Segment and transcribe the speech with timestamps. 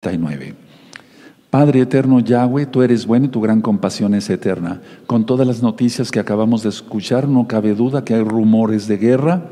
[0.00, 0.54] 39.
[1.50, 4.80] Padre eterno Yahweh, tú eres bueno y tu gran compasión es eterna.
[5.06, 8.96] Con todas las noticias que acabamos de escuchar, no cabe duda que hay rumores de
[8.96, 9.42] guerra.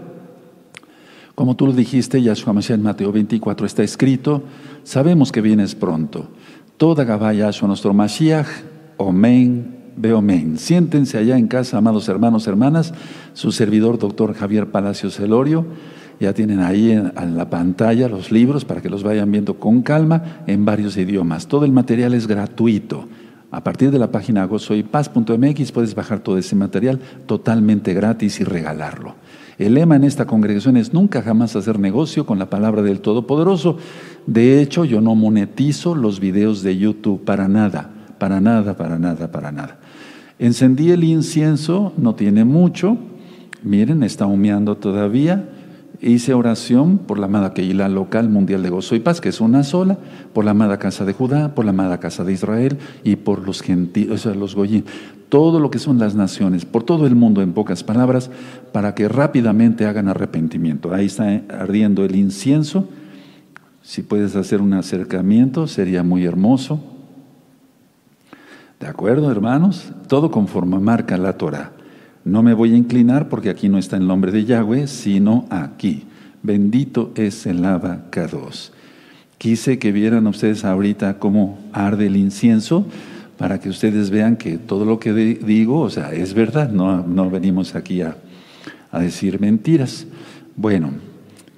[1.35, 4.43] Como tú lo dijiste, Yahshua Mashiach en Mateo 24 está escrito,
[4.85, 6.29] sabemos que vienes pronto.
[6.79, 8.49] Toda Gabá Yahshua nuestro Mashiach,
[8.97, 10.57] Omen, Beomen.
[10.57, 12.95] Siéntense allá en casa, amados hermanos, hermanas,
[13.35, 15.67] su servidor, doctor Javier Palacios Celorio
[16.21, 20.43] ya tienen ahí en, la pantalla los libros para que los vayan viendo con calma
[20.47, 21.47] en varios idiomas.
[21.47, 23.09] Todo el material es gratuito.
[23.51, 29.15] A partir de la página gozoypaz.mx puedes bajar todo ese material totalmente gratis y regalarlo.
[29.59, 33.79] El lema en esta congregación es nunca jamás hacer negocio con la palabra del Todopoderoso.
[34.27, 39.33] De hecho, yo no monetizo los videos de YouTube para nada, para nada, para nada,
[39.33, 39.79] para nada.
[40.39, 42.99] Encendí el incienso, no tiene mucho.
[43.63, 45.49] Miren, está humeando todavía
[46.01, 49.65] hice oración por la amada Keilah local mundial de gozo y paz, que es una
[49.65, 49.99] sola,
[50.33, 53.63] por la amada casa de Judá, por la amada casa de Israel y por los
[53.63, 54.85] gentiles, o sea, los goyim,
[55.29, 58.31] todo lo que son las naciones, por todo el mundo en pocas palabras,
[58.73, 60.95] para que rápidamente hagan arrepentimiento.
[60.95, 62.89] Ahí está ardiendo el incienso.
[63.83, 66.81] Si puedes hacer un acercamiento, sería muy hermoso.
[68.81, 69.93] ¿De acuerdo, hermanos?
[70.07, 71.73] Todo conforme marca la Torah.
[72.29, 76.05] No me voy a inclinar porque aquí no está el nombre de Yahweh, sino aquí.
[76.43, 78.75] Bendito es el abacados.
[79.39, 82.87] Quise que vieran ustedes ahorita cómo arde el incienso
[83.39, 87.31] para que ustedes vean que todo lo que digo, o sea, es verdad, no, no
[87.31, 88.19] venimos aquí a,
[88.93, 90.07] decir mentiras.
[90.55, 90.91] Bueno,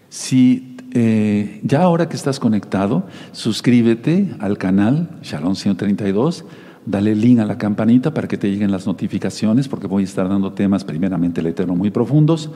[0.08, 6.44] si eh, ya ahora que estás conectado, suscríbete al canal Shalom 132
[6.86, 10.28] Dale link a la campanita para que te lleguen las notificaciones, porque voy a estar
[10.28, 12.50] dando temas primeramente el Eterno muy profundos.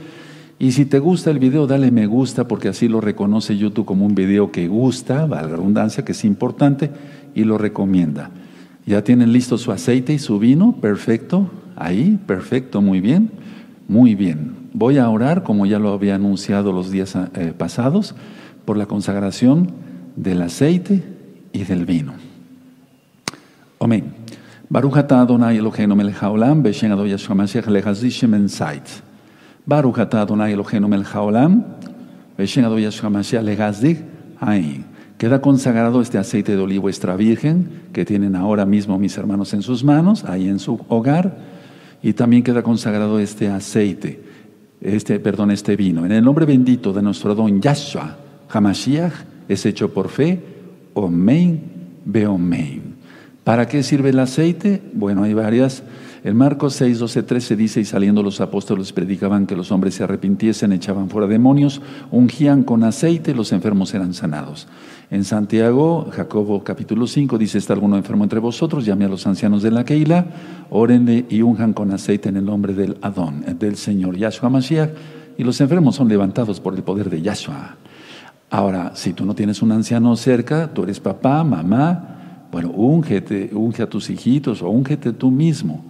[0.59, 4.07] Y si te gusta el video, dale me gusta, porque así lo reconoce YouTube como
[4.07, 6.91] un video que gusta, valga la redundancia, que es importante,
[7.35, 8.31] y lo recomienda.
[8.87, 13.31] Ya tienen listo su aceite y su vino, perfecto, ahí, perfecto, muy bien,
[13.89, 14.65] muy bien.
[14.73, 18.15] Voy a orar, como ya lo había anunciado los días eh, pasados,
[18.65, 19.73] por la consagración
[20.17, 21.03] del aceite
[21.53, 22.13] y del vino.
[23.81, 24.14] Amén.
[24.71, 29.03] Baruch Adonai Eloheinu melech haolam, beshen Adonai Yeshua Mashiach lehazishem sait.
[29.67, 31.63] Baruch Adonai Eloheinu melech haolam,
[32.37, 34.15] beshen Adonai Yeshua Mashiach lehazdik.
[35.17, 39.63] Queda consagrado este aceite de olivo extra virgen que tienen ahora mismo mis hermanos en
[39.63, 41.39] sus manos, ahí en su hogar,
[42.03, 44.21] y también queda consagrado este aceite,
[44.81, 46.05] este, perdón, este vino.
[46.05, 48.17] En el nombre bendito de nuestro don Yahshua
[48.51, 49.13] Hamashiach
[49.49, 50.43] es hecho por fe,
[50.95, 51.63] Omein,
[52.05, 52.94] Beomein.
[53.45, 54.83] ¿Para qué sirve el aceite?
[54.95, 55.83] Bueno, hay varias.
[56.25, 60.05] En Marcos 6, 12, 13 dice, y saliendo los apóstoles predicaban que los hombres se
[60.05, 64.67] arrepintiesen, echaban fuera demonios, ungían con aceite, los enfermos eran sanados.
[65.11, 69.63] En Santiago, Jacobo capítulo 5 dice, está alguno enfermo entre vosotros, llame a los ancianos
[69.63, 70.25] de la Keila,
[70.71, 74.91] órenle y unjan con aceite en el nombre del Adón, del Señor Yahshua Mashiach,
[75.37, 77.77] y los enfermos son levantados por el poder de Yahshua.
[78.49, 82.15] Ahora, si tú no tienes un anciano cerca, tú eres papá, mamá,
[82.55, 85.85] bueno, úngete, unge a tus hijitos o úngete tú mismo.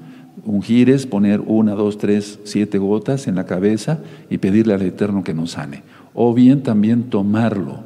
[0.46, 3.98] Ungir es poner una, dos, tres, siete gotas en la cabeza
[4.30, 5.82] y pedirle al Eterno que nos sane.
[6.14, 7.80] O bien también tomarlo,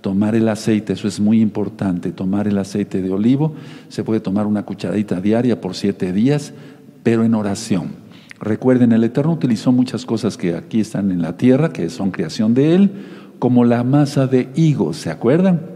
[0.00, 3.54] tomar el aceite, eso es muy importante, tomar el aceite de olivo,
[3.88, 6.54] se puede tomar una cucharadita diaria por siete días,
[7.04, 7.90] pero en oración.
[8.40, 12.52] Recuerden, el Eterno utilizó muchas cosas que aquí están en la tierra, que son creación
[12.52, 12.90] de Él,
[13.38, 15.73] como la masa de higos, ¿se acuerdan?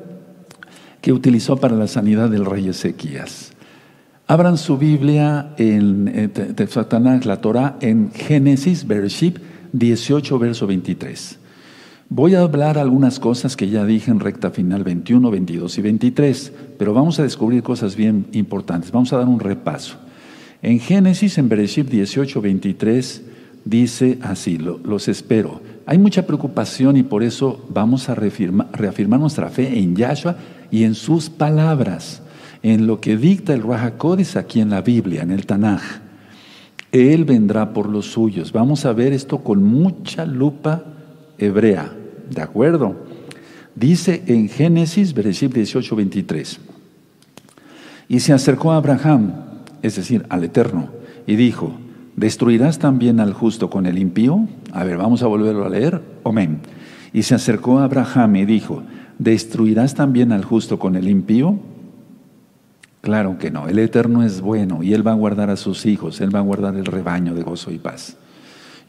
[1.00, 3.52] Que utilizó para la sanidad del rey Ezequías.
[4.26, 9.38] Abran su Biblia en eh, Satanás, la Torah, en Génesis, Bereshit
[9.72, 11.38] 18, verso 23.
[12.10, 16.52] Voy a hablar algunas cosas que ya dije en recta final 21, 22 y 23,
[16.78, 18.90] pero vamos a descubrir cosas bien importantes.
[18.90, 19.96] Vamos a dar un repaso.
[20.62, 23.22] En Génesis, en Bereshit 18, 23,
[23.64, 25.60] dice así, los espero.
[25.86, 30.36] Hay mucha preocupación y por eso vamos a reafirmar, reafirmar nuestra fe en Yahshua
[30.70, 32.22] y en sus palabras,
[32.62, 35.82] en lo que dicta el Rahakodis aquí en la Biblia, en el Tanaj.
[36.90, 38.52] Él vendrá por los suyos.
[38.52, 40.84] Vamos a ver esto con mucha lupa
[41.36, 41.92] hebrea,
[42.30, 42.96] ¿de acuerdo?
[43.74, 46.60] Dice en Génesis, versículo 18, 23.
[48.08, 49.34] Y se acercó a Abraham,
[49.82, 50.88] es decir, al Eterno,
[51.26, 51.78] y dijo,
[52.16, 54.48] ¿destruirás también al justo con el impío?
[54.72, 56.02] A ver, vamos a volverlo a leer.
[56.24, 56.60] Amén.
[57.12, 58.82] Y se acercó a Abraham y dijo,
[59.18, 61.58] ¿destruirás también al justo con el impío?
[63.00, 66.20] Claro que no, el Eterno es bueno y Él va a guardar a sus hijos,
[66.20, 68.16] Él va a guardar el rebaño de gozo y paz.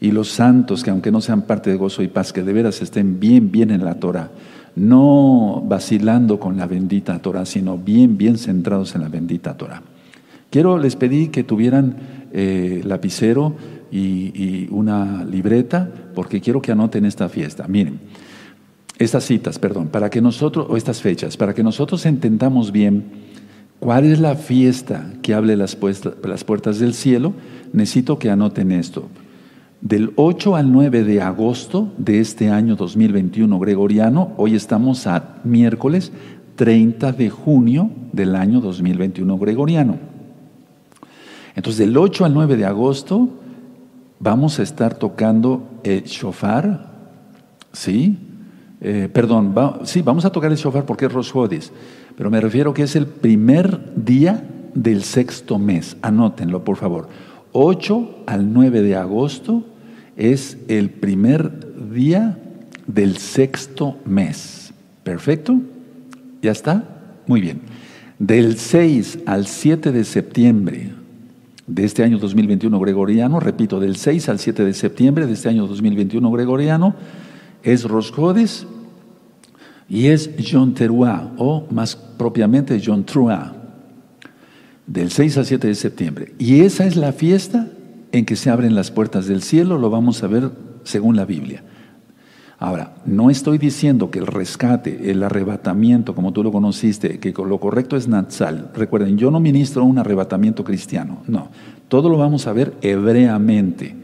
[0.00, 2.80] Y los santos, que aunque no sean parte de gozo y paz, que de veras
[2.80, 4.30] estén bien, bien en la Torah,
[4.76, 9.82] no vacilando con la bendita Torah, sino bien, bien centrados en la bendita Torah.
[10.50, 11.96] Quiero, les pedí que tuvieran
[12.32, 13.54] eh, lapicero
[13.92, 17.66] y, una libreta, porque quiero que anoten esta fiesta.
[17.68, 18.00] Miren,
[19.00, 23.04] estas citas, perdón, para que nosotros, o estas fechas, para que nosotros entendamos bien
[23.78, 25.78] cuál es la fiesta que hable las,
[26.22, 27.32] las puertas del cielo,
[27.72, 29.08] necesito que anoten esto.
[29.80, 36.12] Del 8 al 9 de agosto de este año 2021 gregoriano, hoy estamos a miércoles
[36.56, 39.96] 30 de junio del año 2021 gregoriano.
[41.56, 43.30] Entonces, del 8 al 9 de agosto
[44.18, 46.92] vamos a estar tocando el shofar,
[47.72, 48.18] ¿sí?
[48.80, 49.54] Eh, perdón,
[49.84, 51.32] sí, vamos a tocar el shofar porque es Rosh
[52.16, 54.44] pero me refiero que es el primer día
[54.74, 55.96] del sexto mes.
[56.02, 57.08] Anótenlo, por favor.
[57.52, 59.64] 8 al 9 de agosto
[60.16, 62.38] es el primer día
[62.86, 64.72] del sexto mes.
[65.02, 65.60] ¿Perfecto?
[66.42, 66.84] ¿Ya está?
[67.26, 67.60] Muy bien.
[68.18, 70.92] Del 6 al 7 de septiembre
[71.66, 75.66] de este año 2021 gregoriano, repito, del 6 al 7 de septiembre de este año
[75.66, 76.94] 2021 gregoriano,
[77.62, 78.66] es Roscodes
[79.88, 83.54] y es John Teruá, o más propiamente John Trua,
[84.86, 86.34] del 6 al 7 de septiembre.
[86.38, 87.68] Y esa es la fiesta
[88.12, 90.50] en que se abren las puertas del cielo, lo vamos a ver
[90.84, 91.62] según la Biblia.
[92.58, 97.58] Ahora, no estoy diciendo que el rescate, el arrebatamiento, como tú lo conociste, que lo
[97.58, 98.70] correcto es Natsal.
[98.74, 101.48] Recuerden, yo no ministro un arrebatamiento cristiano, no.
[101.88, 103.96] Todo lo vamos a ver hebreamente.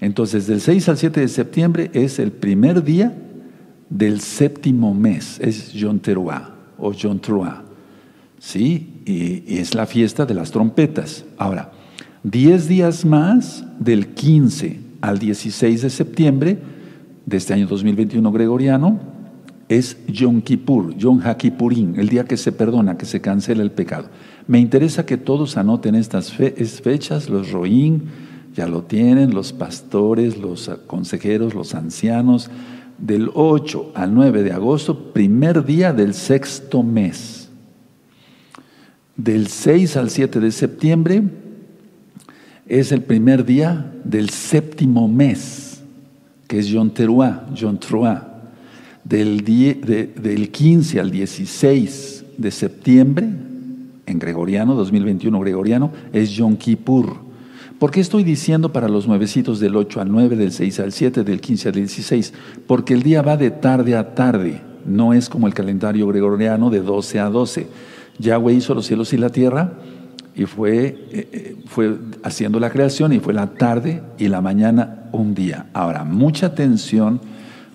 [0.00, 3.14] Entonces, del 6 al 7 de septiembre es el primer día
[3.90, 7.62] del séptimo mes, es Yom Teruah o Yom Truah.
[8.38, 9.02] ¿Sí?
[9.06, 11.24] Y, es la fiesta de las trompetas.
[11.38, 11.70] Ahora,
[12.24, 16.58] Diez días más, del 15 al 16 de septiembre
[17.26, 18.98] de este año 2021 gregoriano,
[19.68, 21.20] es Yom Kippur, Yom
[21.96, 24.08] el día que se perdona, que se cancela el pecado.
[24.46, 28.04] Me interesa que todos anoten estas fechas, los roín,
[28.54, 32.50] ya lo tienen, los pastores, los consejeros, los ancianos,
[32.98, 37.48] del 8 al 9 de agosto, primer día del sexto mes.
[39.16, 41.22] Del 6 al 7 de septiembre,
[42.66, 45.82] es el primer día del séptimo mes,
[46.48, 48.30] que es Teruah, Yom Truah.
[49.04, 53.28] Del, del 15 al 16 de septiembre,
[54.06, 57.23] en gregoriano, 2021 gregoriano, es Yom Kippur.
[57.78, 61.24] ¿Por qué estoy diciendo para los nuevecitos del 8 al 9, del 6 al 7,
[61.24, 62.32] del 15 al 16?
[62.66, 66.80] Porque el día va de tarde a tarde, no es como el calendario gregoriano de
[66.80, 67.66] 12 a 12.
[68.18, 69.72] Yahweh hizo los cielos y la tierra
[70.36, 75.08] y fue, eh, eh, fue haciendo la creación y fue la tarde y la mañana
[75.12, 75.66] un día.
[75.72, 77.20] Ahora, mucha atención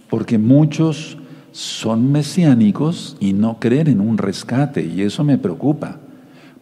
[0.09, 1.17] porque muchos
[1.51, 5.97] son mesiánicos y no creen en un rescate y eso me preocupa,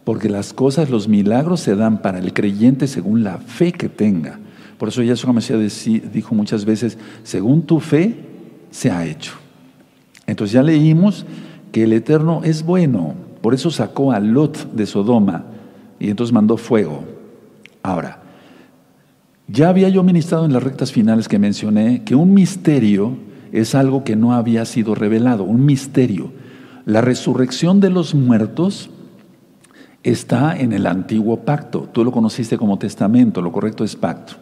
[0.08, 4.38] porque las cosas, los milagros se dan para el creyente según la fe que tenga.
[4.78, 5.60] Por eso Yahshua Mesías
[6.14, 8.14] dijo muchas veces, según tu fe
[8.70, 9.34] se ha hecho.
[10.26, 11.26] Entonces ya leímos
[11.72, 15.44] que el Eterno es bueno, por eso sacó a Lot de Sodoma
[16.00, 17.04] y entonces mandó fuego.
[17.82, 18.22] Ahora,
[19.46, 23.18] ya había yo ministrado en las rectas finales que mencioné que un misterio
[23.52, 26.32] es algo que no había sido revelado, un misterio.
[26.86, 28.88] La resurrección de los muertos
[30.02, 31.88] está en el antiguo pacto.
[31.92, 34.34] Tú lo conociste como testamento, lo correcto es pacto.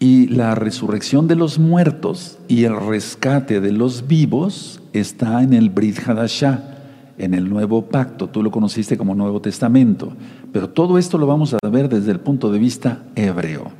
[0.00, 5.70] Y la resurrección de los muertos y el rescate de los vivos está en el
[5.70, 6.78] Brit Hadashah
[7.18, 10.12] en el Nuevo Pacto, tú lo conociste como Nuevo Testamento,
[10.52, 13.72] pero todo esto lo vamos a ver desde el punto de vista hebreo.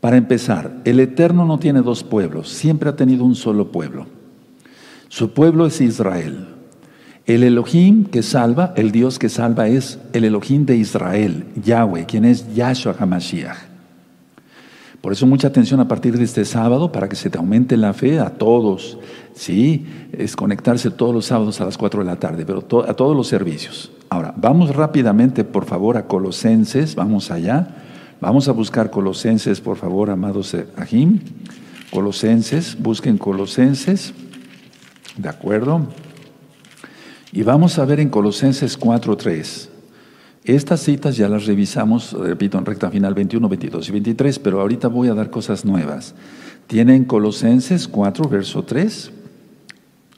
[0.00, 4.06] Para empezar, el Eterno no tiene dos pueblos, siempre ha tenido un solo pueblo.
[5.08, 6.48] Su pueblo es Israel.
[7.26, 12.26] El Elohim que salva, el Dios que salva es el Elohim de Israel, Yahweh, quien
[12.26, 13.56] es Yahshua HaMashiach.
[15.00, 17.92] Por eso mucha atención a partir de este sábado para que se te aumente la
[17.92, 18.98] fe a todos.
[19.34, 23.16] Sí, es conectarse todos los sábados a las 4 de la tarde, pero a todos
[23.16, 23.90] los servicios.
[24.08, 27.68] Ahora, vamos rápidamente, por favor, a Colosenses, vamos allá.
[28.20, 31.20] Vamos a buscar Colosenses, por favor, amados Ajim.
[31.90, 34.14] Colosenses, busquen Colosenses,
[35.16, 35.86] ¿de acuerdo?
[37.34, 39.68] Y vamos a ver en Colosenses 4.3.
[40.44, 44.86] Estas citas ya las revisamos, repito, en recta final 21, 22 y 23, pero ahorita
[44.86, 46.14] voy a dar cosas nuevas.
[46.68, 49.10] Tienen Colosenses 4, verso 3.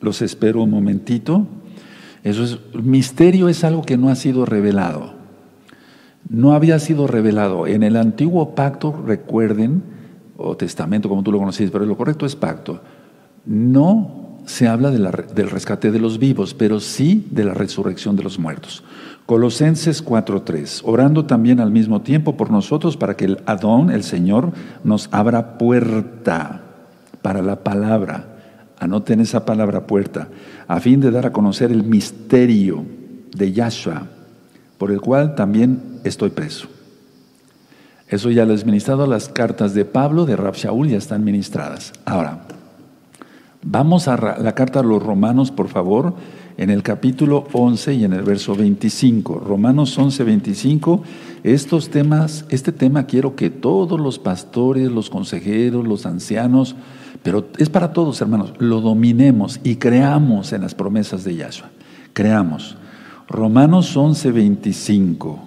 [0.00, 1.46] Los espero un momentito.
[2.22, 5.14] Eso es, misterio es algo que no ha sido revelado.
[6.28, 7.66] No había sido revelado.
[7.66, 9.82] En el antiguo pacto, recuerden,
[10.36, 12.82] o testamento como tú lo conocéis, pero lo correcto es pacto.
[13.46, 18.38] No se habla del rescate de los vivos, pero sí de la resurrección de los
[18.38, 18.82] muertos.
[19.26, 24.52] Colosenses 4:3, orando también al mismo tiempo por nosotros para que el Adón, el Señor,
[24.84, 26.62] nos abra puerta
[27.22, 28.36] para la palabra.
[28.78, 30.28] Anoten esa palabra puerta,
[30.68, 32.84] a fin de dar a conocer el misterio
[33.34, 34.06] de Yahshua,
[34.78, 36.68] por el cual también estoy preso.
[38.08, 41.92] Eso ya lo he ministrado, las cartas de Pablo, de Rab Shaul, ya están ministradas.
[42.04, 42.42] Ahora,
[43.66, 46.14] vamos a la carta a los romanos, por favor,
[46.56, 49.40] en el capítulo 11 y en el verso 25.
[49.40, 51.02] Romanos 11, 25.
[51.42, 56.76] Estos temas, este tema quiero que todos los pastores, los consejeros, los ancianos,
[57.22, 61.70] pero es para todos, hermanos, lo dominemos y creamos en las promesas de Yahshua.
[62.12, 62.76] Creamos.
[63.28, 65.40] Romanos 11, 25.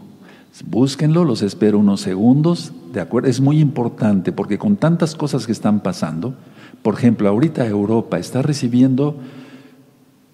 [0.66, 3.30] Búsquenlo, los espero unos segundos, ¿de acuerdo?
[3.30, 6.36] Es muy importante porque con tantas cosas que están pasando,
[6.82, 9.18] por ejemplo, ahorita Europa está recibiendo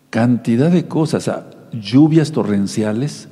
[0.10, 1.30] cantidad de cosas,
[1.74, 3.28] lluvias torrenciales,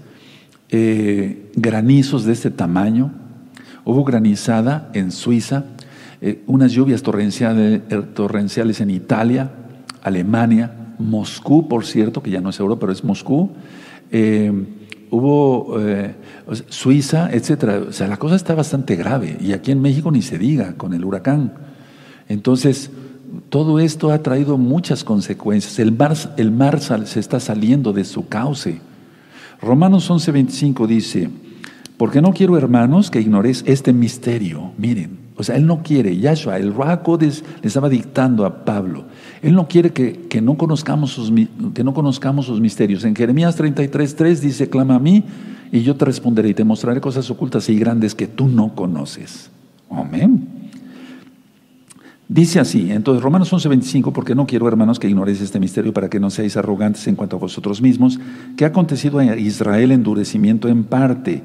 [0.69, 3.11] eh, granizos de este tamaño,
[3.85, 5.65] hubo granizada en Suiza,
[6.19, 9.51] eh, unas lluvias torrenciales, eh, torrenciales en Italia,
[10.01, 13.51] Alemania, Moscú, por cierto, que ya no es Europa, pero es Moscú,
[15.09, 15.77] hubo
[16.69, 17.81] Suiza, etcétera.
[17.89, 20.93] O sea, la cosa está bastante grave y aquí en México ni se diga con
[20.93, 21.53] el huracán.
[22.29, 22.91] Entonces,
[23.49, 25.79] todo esto ha traído muchas consecuencias.
[25.79, 25.91] El
[26.51, 28.79] mar, se está saliendo de su cauce.
[29.61, 31.29] Romanos 11:25 dice,
[31.97, 34.71] porque no quiero, hermanos, que ignoréis este misterio.
[34.77, 39.05] Miren, o sea, él no quiere, Yahshua, el Rahakodes le estaba dictando a Pablo.
[39.41, 41.31] Él no quiere que, no conozcamos sus,
[41.73, 43.03] que no conozcamos sus misterios.
[43.03, 45.23] En Jeremías 33.3 dice, clama a mí
[45.71, 49.49] y yo te responderé y te mostraré cosas ocultas y grandes que tú no conoces.
[49.89, 50.52] Amén.
[52.29, 56.19] Dice así, entonces Romanos 11:25, porque no quiero, hermanos, que ignoréis este misterio para que
[56.19, 58.19] no seáis arrogantes en cuanto a vosotros mismos,
[58.55, 61.43] que ha acontecido a Israel endurecimiento en parte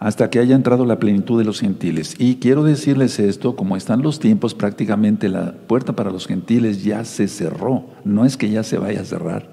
[0.00, 2.14] hasta que haya entrado la plenitud de los gentiles.
[2.18, 7.04] Y quiero decirles esto, como están los tiempos, prácticamente la puerta para los gentiles ya
[7.04, 7.84] se cerró.
[8.02, 9.50] No es que ya se vaya a cerrar,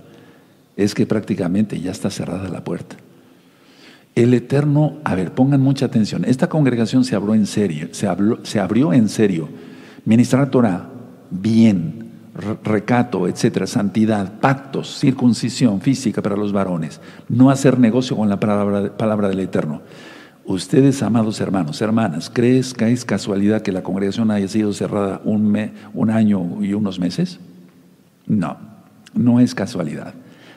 [0.78, 2.96] es que prácticamente ya está cerrada la puerta.
[4.16, 8.08] El Eterno, a ver, pongan mucha atención, esta congregación se abrió en serio, se,
[8.44, 9.50] se abrió en serio.
[10.08, 10.88] Ministrar Torah,
[11.30, 12.12] bien,
[12.64, 19.28] recato, etcétera, santidad, pactos, circuncisión física para los varones, no hacer negocio con la palabra,
[19.28, 19.82] del Eterno.
[20.46, 25.72] Ustedes, amados hermanos, hermanas, ¿crees que es casualidad que la congregación haya sido cerrada un,
[25.94, 27.42] un año y unos meses?
[28.28, 28.56] No,
[29.14, 30.14] no es casualidad.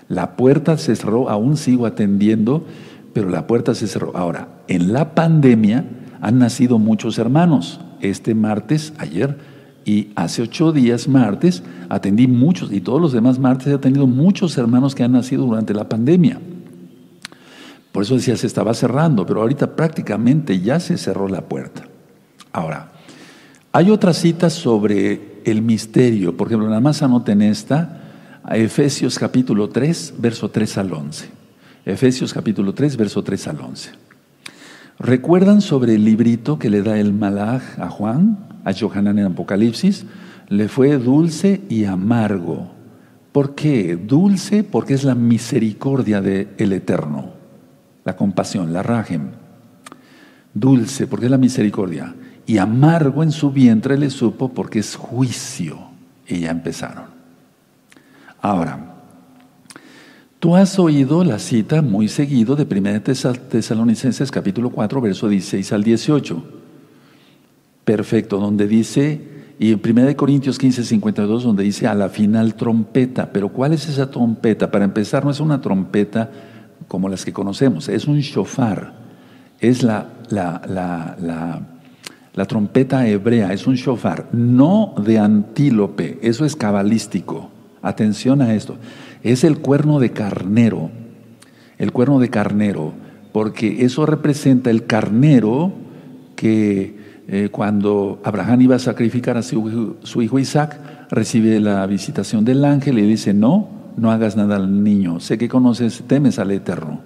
[0.07, 2.65] La puerta se cerró, aún sigo atendiendo,
[3.13, 4.17] pero la puerta se cerró.
[4.17, 5.87] Ahora, en la pandemia
[6.21, 7.81] han nacido muchos hermanos.
[8.01, 9.37] Este martes, ayer,
[9.85, 14.57] y hace ocho días, martes, atendí muchos, y todos los demás martes he atendido muchos
[14.59, 16.41] hermanos que han nacido durante la pandemia.
[17.93, 21.83] Por eso decía, se estaba cerrando, pero ahorita prácticamente ya se cerró la puerta.
[22.53, 22.93] Ahora,
[23.73, 26.37] hay otras citas sobre el misterio.
[26.37, 28.01] Por ejemplo, nada más anoten esta,
[28.51, 31.29] Efesios capítulo 3, verso 3 al 11.
[31.85, 33.91] Efesios capítulo 3, verso 3 al 11.
[35.01, 40.07] ¿Recuerdan sobre el librito que le da el Malach a Juan, a Johanan en Apocalipsis?
[40.49, 42.71] Le fue dulce y amargo.
[43.33, 43.97] ¿Por qué?
[43.97, 47.41] Dulce porque es la misericordia del Eterno
[48.05, 49.31] la compasión, la rajem.
[50.55, 52.15] Dulce, porque es la misericordia.
[52.47, 55.79] Y amargo en su vientre le supo porque es juicio.
[56.27, 57.05] Y ya empezaron.
[58.41, 58.90] Ahora,
[60.41, 65.85] tú has oído la cita muy seguido de 1 Tesalonicenses capítulo 4, verso 16 al
[65.85, 66.43] 18.
[67.85, 69.21] Perfecto, donde dice,
[69.59, 73.31] y en 1 Corintios 15, 52, donde dice a la final trompeta.
[73.33, 74.71] Pero ¿cuál es esa trompeta?
[74.71, 76.31] Para empezar, no es una trompeta
[76.89, 78.95] como las que conocemos, es un shofar,
[79.61, 81.67] es la, la,
[82.49, 87.51] trompeta hebrea, es un shofar, no de antílope, eso es cabalístico.
[87.83, 88.77] Atención a esto,
[89.23, 90.91] es el cuerno de carnero,
[91.79, 92.93] el cuerno de carnero,
[93.33, 95.73] porque eso representa el carnero
[96.37, 96.99] que
[97.29, 100.79] eh, cuando Abraham iba a sacrificar a su, su hijo Isaac,
[101.11, 105.49] recibe la visitación del ángel y dice, no, no hagas nada al niño, sé que
[105.49, 107.01] conoces, temes al Eterno.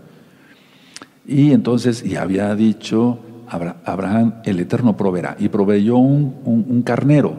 [1.27, 3.19] Y entonces, y había dicho
[3.49, 7.35] Abraham, el Eterno proveerá, y proveyó un, carnero.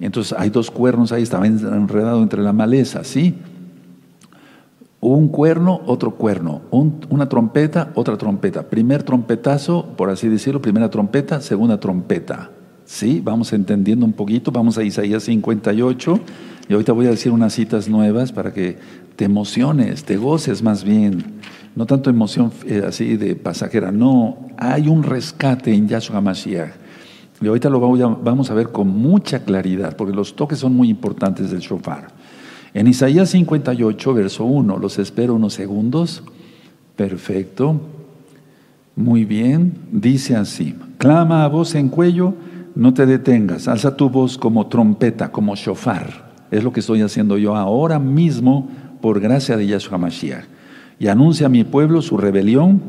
[0.00, 3.34] Y entonces hay dos cuernos ahí, estaba enredado entre la maleza, ¿sí?
[5.04, 8.68] Un cuerno, otro cuerno, una trompeta, otra trompeta.
[8.68, 12.52] Primer trompetazo, por así decirlo, primera trompeta, segunda trompeta.
[12.84, 13.20] ¿Sí?
[13.20, 16.20] Vamos entendiendo un poquito, vamos a Isaías 58,
[16.68, 18.78] Y ahorita voy a decir unas citas nuevas para que
[19.16, 21.40] te emociones, te goces más bien.
[21.74, 26.74] No tanto emoción eh, así de pasajera, no, hay un rescate en Yahshua Mashiach.
[27.40, 31.50] Y ahorita lo vamos a ver con mucha claridad, porque los toques son muy importantes
[31.50, 32.21] del shofar.
[32.74, 36.22] En Isaías 58, verso 1, los espero unos segundos.
[36.96, 37.80] Perfecto.
[38.96, 39.74] Muy bien.
[39.90, 42.34] Dice así, clama a voz en cuello,
[42.74, 46.32] no te detengas, alza tu voz como trompeta, como shofar.
[46.50, 48.68] Es lo que estoy haciendo yo ahora mismo
[49.00, 50.44] por gracia de Yahshua Mashiach.
[50.98, 52.80] Y anuncia a mi pueblo su rebelión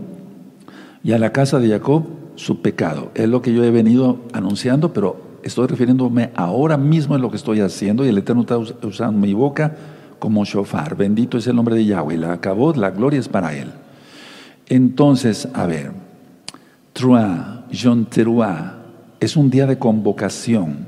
[1.04, 2.04] y a la casa de Jacob
[2.36, 3.12] su pecado.
[3.16, 7.38] Es lo que yo he venido anunciando, pero estoy refiriéndome ahora mismo en lo que
[7.38, 9.76] estoy haciendo y el Eterno está usando mi boca
[10.20, 10.96] como shofar.
[10.96, 12.18] Bendito es el nombre de Yahweh.
[12.18, 13.72] La acabó, la gloria es para él.
[14.68, 15.92] Entonces, a ver,
[16.94, 18.08] Trua, John
[19.20, 20.88] es un día de convocación.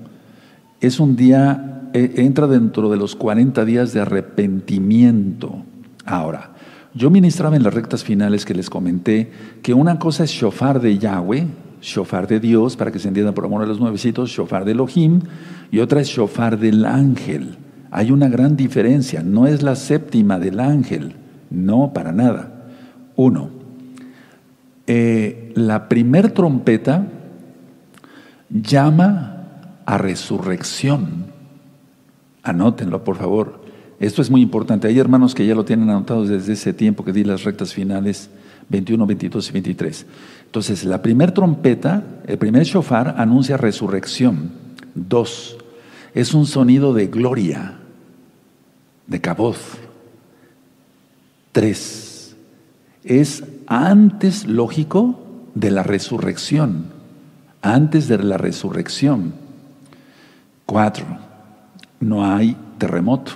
[0.80, 5.64] Es un día, e, entra dentro de los 40 días de arrepentimiento.
[6.06, 6.52] Ahora,
[6.94, 9.32] yo ministraba en las rectas finales que les comenté
[9.62, 11.48] que una cosa es shofar de Yahweh,
[11.86, 15.22] shofar de Dios, para que se entienda por amor a los nuevecitos, shofar de Elohim,
[15.72, 17.58] y otra es shofar del ángel.
[17.92, 21.14] Hay una gran diferencia, no es la séptima del ángel,
[21.52, 22.66] no, para nada.
[23.16, 23.50] Uno,
[24.88, 27.08] eh, la primer trompeta
[28.50, 29.46] llama
[29.86, 31.28] a resurrección.
[32.42, 33.64] Anótenlo, por favor.
[34.00, 34.88] Esto es muy importante.
[34.88, 38.30] Hay hermanos que ya lo tienen anotado desde ese tiempo que di las rectas finales
[38.70, 40.06] 21, 22 y 23.
[40.56, 44.52] Entonces, la primera trompeta, el primer shofar anuncia resurrección.
[44.94, 45.58] Dos,
[46.14, 47.80] es un sonido de gloria,
[49.06, 49.78] de caboz.
[51.52, 52.38] Tres,
[53.04, 55.20] es antes lógico
[55.56, 56.86] de la resurrección,
[57.62, 59.34] antes de la resurrección.
[60.66, 61.06] Cuatro,
[62.00, 63.34] no hay terremoto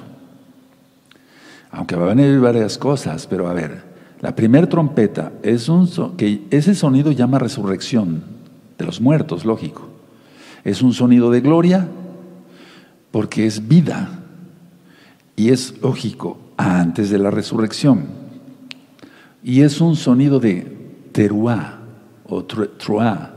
[1.71, 3.83] aunque van a venir varias cosas, pero a ver,
[4.21, 8.23] la primera trompeta es un que ese sonido llama resurrección
[8.77, 9.87] de los muertos, lógico.
[10.63, 11.87] Es un sonido de gloria
[13.11, 14.09] porque es vida
[15.35, 18.07] y es lógico antes de la resurrección.
[19.41, 20.77] Y es un sonido de
[21.13, 21.79] teruá
[22.27, 23.33] o truá.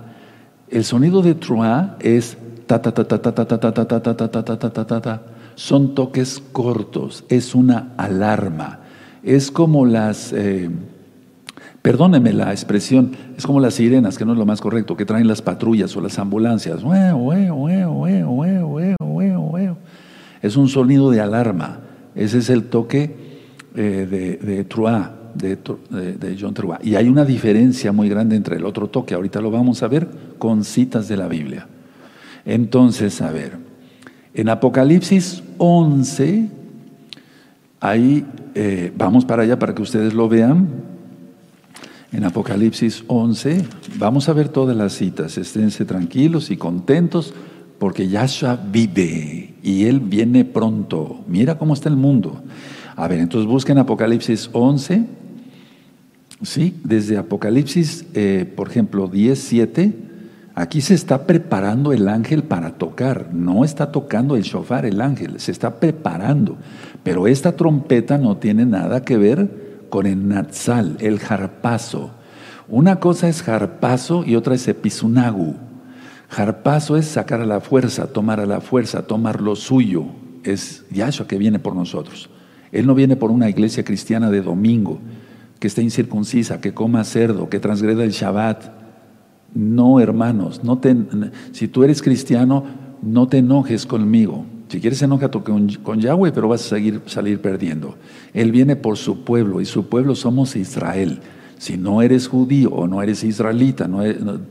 [0.68, 4.14] El sonido de truá es ta ta ta ta ta ta ta ta ta ta
[4.14, 5.22] ta ta ta ta ta ta
[5.54, 8.80] son toques cortos, es una alarma,
[9.22, 10.70] es como las, eh,
[11.80, 15.28] perdóneme la expresión, es como las sirenas, que no es lo más correcto, que traen
[15.28, 16.82] las patrullas o las ambulancias.
[20.42, 21.80] Es un sonido de alarma,
[22.14, 23.14] ese es el toque
[23.74, 24.64] eh, de, de
[25.34, 26.78] de, John Truá.
[26.82, 30.08] Y hay una diferencia muy grande entre el otro toque, ahorita lo vamos a ver
[30.38, 31.66] con citas de la Biblia.
[32.44, 33.56] Entonces, a ver,
[34.34, 36.48] en Apocalipsis 11,
[37.82, 40.68] ahí eh, vamos para allá para que ustedes lo vean.
[42.12, 43.64] En Apocalipsis 11,
[43.98, 45.36] vamos a ver todas las citas.
[45.38, 47.34] Esténse tranquilos y contentos
[47.78, 51.24] porque Yahshua vive y Él viene pronto.
[51.26, 52.42] Mira cómo está el mundo.
[52.96, 55.06] A ver, entonces busquen Apocalipsis 11.
[56.42, 59.92] Sí, desde Apocalipsis, eh, por ejemplo, 10, 7
[60.54, 65.40] Aquí se está preparando el ángel para tocar, no está tocando el shofar el ángel,
[65.40, 66.58] se está preparando.
[67.02, 72.10] Pero esta trompeta no tiene nada que ver con el natsal, el jarpazo.
[72.68, 75.56] Una cosa es jarpazo y otra es epizunagu.
[76.28, 80.06] Jarpazo es sacar a la fuerza, tomar a la fuerza, tomar lo suyo.
[80.44, 82.30] Es Yahshua que viene por nosotros.
[82.70, 85.00] Él no viene por una iglesia cristiana de domingo,
[85.58, 88.82] que esté incircuncisa, que coma cerdo, que transgreda el Shabbat
[89.54, 90.96] no, hermanos, no te,
[91.52, 92.64] si tú eres cristiano,
[93.02, 94.46] no te enojes conmigo.
[94.72, 97.96] Si quieres enojarte con, con Yahweh, pero vas a seguir, salir perdiendo.
[98.32, 101.20] Él viene por su pueblo y su pueblo somos Israel.
[101.58, 104.00] Si no eres judío o no eres israelita, no,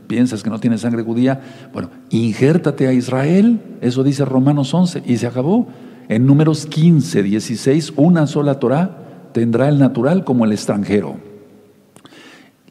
[0.06, 1.40] piensas que no tienes sangre judía,
[1.72, 5.66] bueno, injértate a Israel, eso dice Romanos 11, y se acabó.
[6.08, 11.16] En números 15, 16, una sola Torah tendrá el natural como el extranjero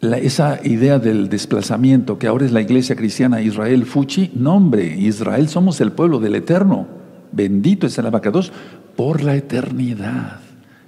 [0.02, 5.80] esa idea del desplazamiento que ahora es la iglesia cristiana Israel Fuchi, nombre, Israel somos
[5.82, 7.01] el pueblo del eterno.
[7.32, 8.52] Bendito es el abacados
[8.96, 10.40] por la eternidad.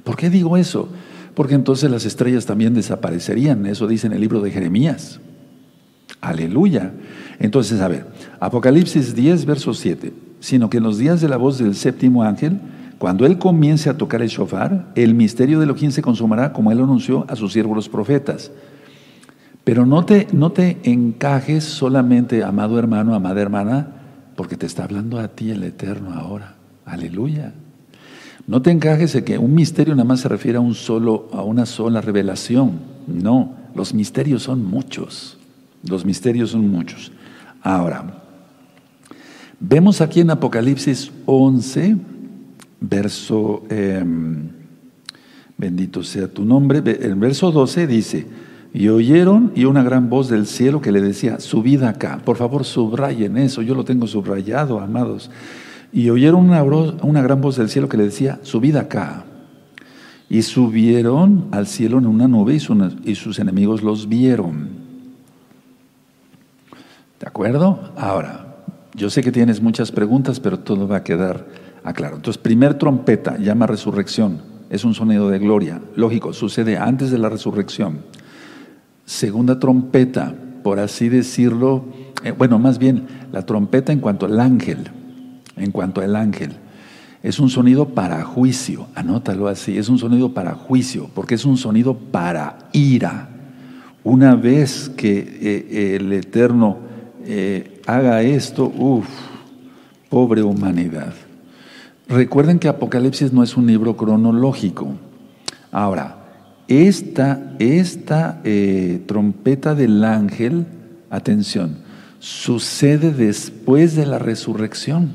[0.03, 0.89] ¿Por qué digo eso?
[1.33, 3.65] Porque entonces las estrellas también desaparecerían.
[3.65, 5.19] Eso dice en el libro de Jeremías.
[6.21, 6.91] Aleluya.
[7.39, 8.05] Entonces, a ver,
[8.39, 10.13] Apocalipsis 10, verso 7.
[10.39, 12.59] Sino que en los días de la voz del séptimo ángel,
[12.97, 16.79] cuando él comience a tocar el shofar, el misterio de Elohim se consumará como él
[16.79, 18.51] anunció a sus siervos los profetas.
[19.63, 23.87] Pero no te, no te encajes solamente, amado hermano, amada hermana,
[24.35, 26.55] porque te está hablando a ti el Eterno ahora.
[26.85, 27.53] Aleluya.
[28.45, 31.43] No te encajes de que un misterio nada más se refiere a, un solo, a
[31.43, 32.79] una sola revelación.
[33.07, 35.37] No, los misterios son muchos.
[35.87, 37.11] Los misterios son muchos.
[37.61, 38.21] Ahora,
[39.59, 41.95] vemos aquí en Apocalipsis 11,
[42.81, 44.49] verso, em,
[45.57, 48.27] bendito sea tu nombre, el verso 12 dice,
[48.73, 52.19] y oyeron y una gran voz del cielo que le decía, subid acá.
[52.25, 55.29] Por favor, subrayen eso, yo lo tengo subrayado, amados.
[55.91, 59.25] Y oyeron una, gran voz del cielo que le decía, subid acá.
[60.27, 64.69] Y subieron al cielo en una nube y, y sus enemigos los vieron.
[67.19, 67.91] ¿De acuerdo?
[67.95, 71.45] Ahora, yo sé que tienes muchas preguntas, pero todo va a quedar
[71.83, 72.15] aclarado.
[72.15, 75.79] Entonces, primer trompeta, llama resurrección, es un sonido de gloria.
[75.95, 77.99] Lógico, sucede antes de la resurrección
[79.05, 81.85] segunda trompeta, por así decirlo,
[82.23, 84.87] eh, bueno, más bien la trompeta en cuanto al ángel,
[85.57, 86.53] en cuanto al ángel,
[87.21, 91.57] es un sonido para juicio, anótalo así, es un sonido para juicio, porque es un
[91.57, 93.29] sonido para ira.
[94.03, 96.77] Una vez que eh, el Eterno
[97.25, 99.07] eh, haga esto, uff,
[100.09, 101.13] pobre humanidad.
[102.09, 104.89] Recuerden que Apocalipsis no es un libro cronológico.
[105.71, 106.22] Ahora,
[106.67, 110.65] esta, esta eh, trompeta del ángel,
[111.09, 111.77] atención,
[112.19, 115.11] sucede después de la resurrección.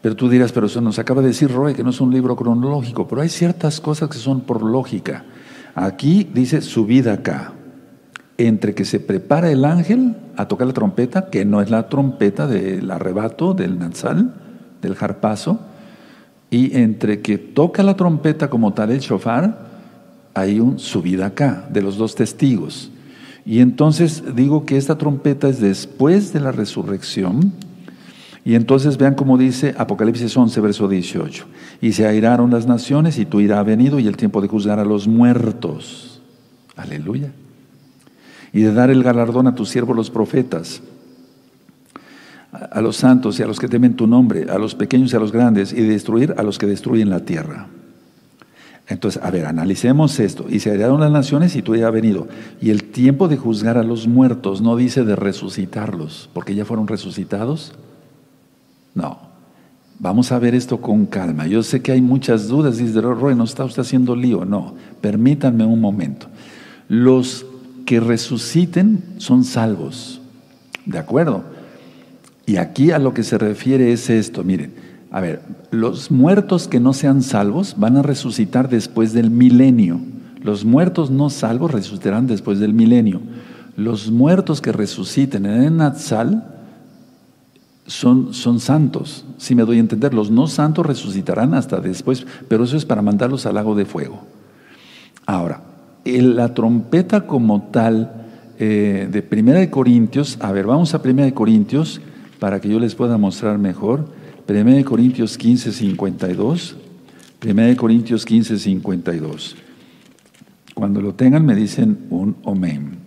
[0.00, 2.36] Pero tú dirás, pero eso nos acaba de decir Roy que no es un libro
[2.36, 5.24] cronológico, pero hay ciertas cosas que son por lógica.
[5.74, 7.52] Aquí dice subida acá,
[8.38, 12.46] entre que se prepara el ángel a tocar la trompeta, que no es la trompeta
[12.46, 14.34] del arrebato, del nazal,
[14.80, 15.60] del jarpazo,
[16.48, 19.69] y entre que toca la trompeta como tal el shofar,
[20.34, 22.90] hay un subida acá de los dos testigos.
[23.44, 27.52] Y entonces digo que esta trompeta es después de la resurrección.
[28.44, 31.46] Y entonces vean cómo dice Apocalipsis 11, verso 18.
[31.80, 34.78] Y se airaron las naciones y tu ira ha venido y el tiempo de juzgar
[34.78, 36.22] a los muertos.
[36.76, 37.32] Aleluya.
[38.52, 40.82] Y de dar el galardón a tus siervos los profetas,
[42.52, 45.20] a los santos y a los que temen tu nombre, a los pequeños y a
[45.20, 47.68] los grandes, y de destruir a los que destruyen la tierra.
[48.90, 50.46] Entonces, a ver, analicemos esto.
[50.50, 52.26] Y se hallaron las naciones y tú ya has venido.
[52.60, 56.88] Y el tiempo de juzgar a los muertos no dice de resucitarlos, porque ya fueron
[56.88, 57.72] resucitados.
[58.96, 59.30] No.
[60.00, 61.46] Vamos a ver esto con calma.
[61.46, 62.78] Yo sé que hay muchas dudas.
[62.78, 64.44] Dice, Roy, ¿no está usted haciendo lío?
[64.44, 64.74] No.
[65.00, 66.26] Permítanme un momento.
[66.88, 67.46] Los
[67.86, 70.20] que resuciten son salvos.
[70.84, 71.44] ¿De acuerdo?
[72.44, 74.42] Y aquí a lo que se refiere es esto.
[74.42, 74.89] Miren.
[75.10, 80.00] A ver, los muertos que no sean salvos van a resucitar después del milenio.
[80.42, 83.20] Los muertos no salvos resucitarán después del milenio.
[83.76, 86.44] Los muertos que resuciten en el Natsal
[87.86, 90.14] son, son santos, si me doy a entender.
[90.14, 94.20] Los no santos resucitarán hasta después, pero eso es para mandarlos al lago de fuego.
[95.26, 95.62] Ahora,
[96.04, 98.12] la trompeta como tal
[98.58, 102.00] eh, de Primera de Corintios, a ver, vamos a Primera de Corintios
[102.38, 104.19] para que yo les pueda mostrar mejor.
[104.50, 106.76] 1 Corintios 15, 52.
[107.46, 109.56] 1 Corintios 15, 52.
[110.74, 112.98] Cuando lo tengan me dicen un amén.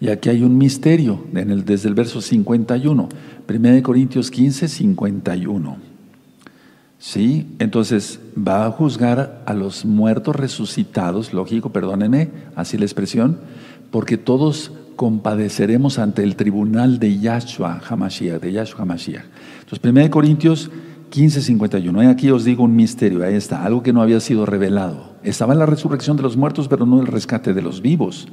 [0.00, 3.08] Y aquí hay un misterio desde el verso 51.
[3.48, 5.76] 1 Corintios 15, 51.
[6.98, 7.46] ¿Sí?
[7.60, 13.38] Entonces va a juzgar a los muertos resucitados, lógico, perdónenme, así la expresión,
[13.92, 19.24] porque todos compadeceremos ante el tribunal de Yahshua Hamashiach, de Yahshua Hamashiach.
[19.60, 20.70] Entonces, 1 Corintios
[21.10, 22.10] 15, 51.
[22.10, 25.14] Aquí os digo un misterio, ahí está, algo que no había sido revelado.
[25.22, 28.28] Estaba en la resurrección de los muertos, pero no el rescate de los vivos.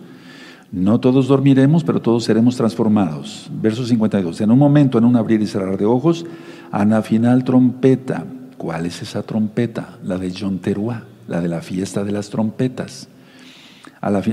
[0.71, 3.49] No todos dormiremos, pero todos seremos transformados.
[3.61, 4.41] Verso 52.
[4.41, 6.25] En un momento, en un abrir y cerrar de ojos,
[6.71, 8.25] a la final trompeta.
[8.57, 9.97] ¿Cuál es esa trompeta?
[10.03, 13.09] La de John Teruá, la de la fiesta de las trompetas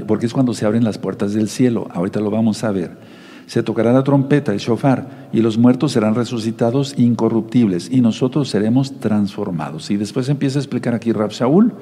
[0.07, 1.88] porque es cuando se abren las puertas del cielo.
[1.92, 2.96] Ahorita lo vamos a ver.
[3.46, 9.00] Se tocará la trompeta, el shofar, y los muertos serán resucitados incorruptibles, y nosotros seremos
[9.00, 9.90] transformados.
[9.90, 11.72] Y después empieza a explicar aquí Rab Shaul,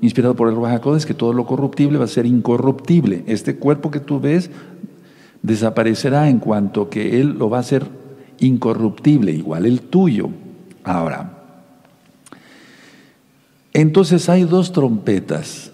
[0.00, 3.22] inspirado por el Ruach que todo lo corruptible va a ser incorruptible.
[3.26, 4.50] Este cuerpo que tú ves
[5.42, 7.86] desaparecerá en cuanto que él lo va a hacer
[8.40, 10.28] incorruptible, igual el tuyo.
[10.82, 11.38] Ahora,
[13.72, 15.71] entonces hay dos trompetas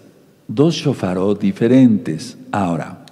[0.49, 2.37] dos shofarot diferentes.
[2.51, 3.05] Ahora,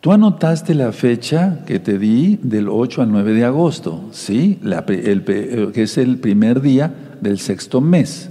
[0.00, 4.58] tú anotaste la fecha que te di del 8 al 9 de agosto, ¿sí?
[4.64, 8.30] Eh, que es el primer día del sexto mes.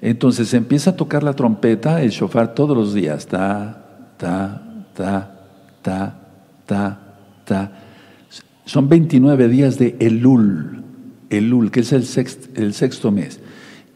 [0.00, 3.26] Entonces empieza a tocar la trompeta, el shofar todos los días.
[3.26, 3.84] Ta,
[4.16, 4.62] ta,
[4.94, 5.34] ta,
[5.82, 6.20] ta,
[6.64, 7.00] ta,
[7.44, 7.72] ta.
[8.64, 10.82] Son 29 días de Elul,
[11.30, 13.40] Elul, que es el sexto, el sexto mes.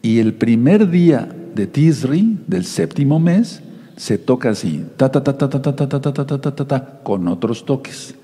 [0.01, 3.61] Y el primer día de Tisri, del séptimo mes,
[3.97, 6.99] se toca así, ta ta ta ta ta ta ta ta ta ta ta ta
[7.03, 8.15] con otros toques.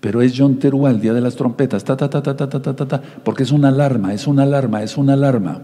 [0.00, 2.60] Pero es John Teruá, el día de las trompetas, ta ta ta ta ta ta
[2.60, 5.60] ta ta ta, porque es una alarma, es una alarma, es una alarma.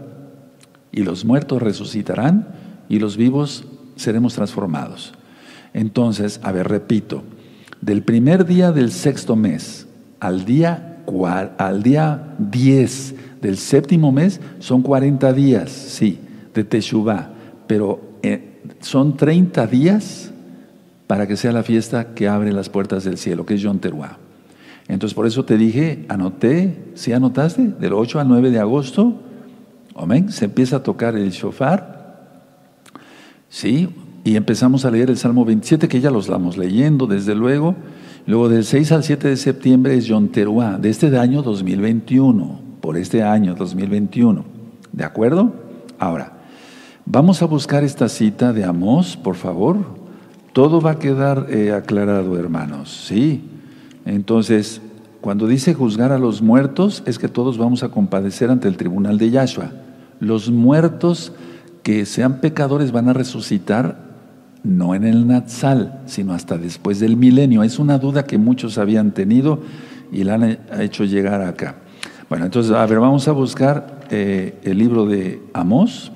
[0.91, 2.47] Y los muertos resucitarán
[2.87, 5.13] y los vivos seremos transformados.
[5.73, 7.23] Entonces, a ver, repito,
[7.81, 9.87] del primer día del sexto mes
[10.19, 11.03] al día,
[11.57, 16.19] al día 10 del séptimo mes son 40 días, sí,
[16.57, 17.29] de Teshuvah,
[17.67, 20.31] pero eh, son 30 días
[21.05, 23.79] para que sea la fiesta que abre las puertas del cielo, que es Yom.
[24.89, 27.73] Entonces, por eso te dije, anoté, ¿sí anotaste?
[27.79, 29.21] Del 8 al 9 de agosto,
[29.95, 32.41] amén, se empieza a tocar el shofar,
[33.49, 33.89] ¿sí?
[34.23, 37.75] Y empezamos a leer el Salmo 27, que ya los estamos leyendo, desde luego.
[38.25, 43.23] Luego, del 6 al 7 de septiembre es Yom de este año 2021, por este
[43.23, 44.43] año 2021.
[44.91, 45.53] ¿De acuerdo?
[45.99, 46.36] Ahora,
[47.09, 49.77] vamos a buscar esta cita de Amós, por favor.
[50.53, 53.43] Todo va a quedar eh, aclarado, hermanos, ¿sí?
[54.05, 54.81] Entonces,
[55.21, 59.17] cuando dice juzgar a los muertos, es que todos vamos a compadecer ante el tribunal
[59.17, 59.71] de Yahshua.
[60.19, 61.31] Los muertos
[61.83, 64.07] que sean pecadores van a resucitar
[64.63, 67.63] no en el Natsal, sino hasta después del milenio.
[67.63, 69.61] Es una duda que muchos habían tenido
[70.11, 71.75] y la han hecho llegar acá.
[72.29, 76.11] Bueno, entonces, a ver, vamos a buscar eh, el libro de Amós,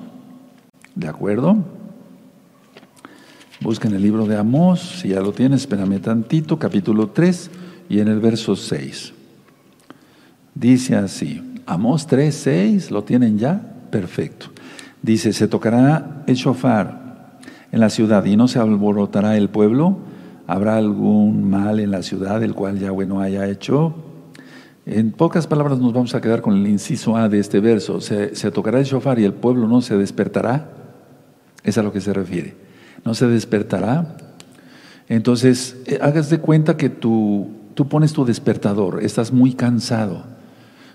[0.94, 1.56] ¿de acuerdo?
[3.60, 7.50] Busquen el libro de Amós, si ya lo tienes, espérame tantito, capítulo 3
[7.88, 9.12] y en el verso 6.
[10.54, 13.60] Dice así, Amós 3, 6, ¿lo tienen ya?
[13.90, 14.46] Perfecto.
[15.00, 17.38] Dice, se tocará el shofar
[17.70, 19.98] en la ciudad y no se alborotará el pueblo,
[20.46, 23.94] habrá algún mal en la ciudad del cual Yahweh no haya hecho.
[24.84, 28.00] En pocas palabras nos vamos a quedar con el inciso A de este verso.
[28.00, 30.81] Se, tocará el shofar y el pueblo no se despertará.
[31.64, 32.54] Es a lo que se refiere.
[33.04, 34.16] No se despertará.
[35.08, 40.24] Entonces, eh, hagas de cuenta que tú, tú pones tu despertador, estás muy cansado.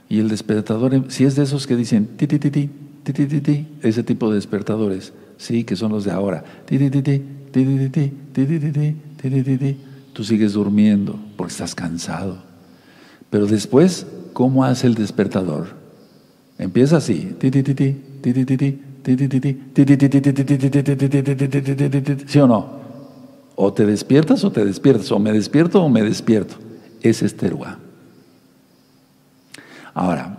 [0.09, 2.69] Y el despertador, si es de esos que dicen ti, ti, ti, ti,
[3.03, 6.43] ti, ti, ti, ti ese tipo de despertadores, sí, que son los de ahora.
[10.13, 12.37] Tú sigues durmiendo porque estás cansado.
[13.29, 15.67] Pero después, ¿cómo hace el despertador?
[16.57, 17.35] Empieza así.
[22.27, 22.65] ¿Sí o no?
[23.55, 26.55] O te despiertas o te despiertas, o me despierto o me despierto.
[27.01, 27.79] Es teruá.
[29.93, 30.37] Ahora,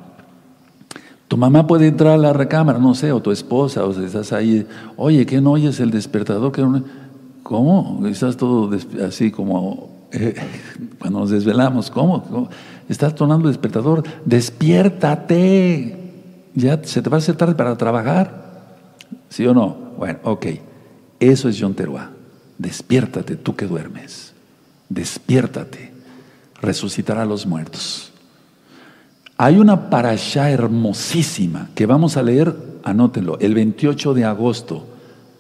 [1.28, 4.32] tu mamá puede entrar a la recámara, no sé, o tu esposa, o si estás
[4.32, 6.52] ahí, oye, ¿qué no oyes el despertador?
[7.42, 8.06] ¿Cómo?
[8.06, 8.70] Estás todo
[9.06, 10.34] así como eh,
[10.98, 12.48] cuando nos desvelamos, ¿cómo?
[12.88, 15.96] Estás sonando el despertador, despiértate,
[16.54, 18.47] ya se te va a hacer tarde para trabajar,
[19.28, 19.76] ¿sí o no?
[19.98, 20.46] Bueno, ok,
[21.20, 22.10] eso es John Teruá,
[22.58, 24.32] despiértate tú que duermes,
[24.88, 25.92] despiértate,
[26.60, 28.12] resucitar a los muertos.
[29.40, 34.84] Hay una parasha hermosísima que vamos a leer, anótenlo, el 28 de agosto.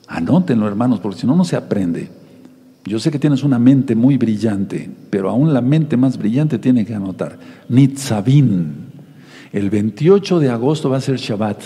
[0.06, 2.08] Anótenlo, hermanos, porque si no, no se aprende.
[2.84, 6.86] Yo sé que tienes una mente muy brillante, pero aún la mente más brillante tiene
[6.86, 7.38] que anotar.
[7.68, 8.86] Nitzavin.
[9.52, 11.60] El 28 de agosto va a ser Shabbat.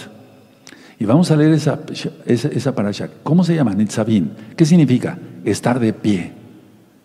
[1.02, 1.80] Y vamos a leer esa,
[2.26, 3.10] esa, parasha.
[3.24, 3.74] ¿Cómo se llama?
[3.74, 4.30] Nitzavin.
[4.56, 5.18] ¿Qué significa?
[5.44, 6.30] Estar de pie,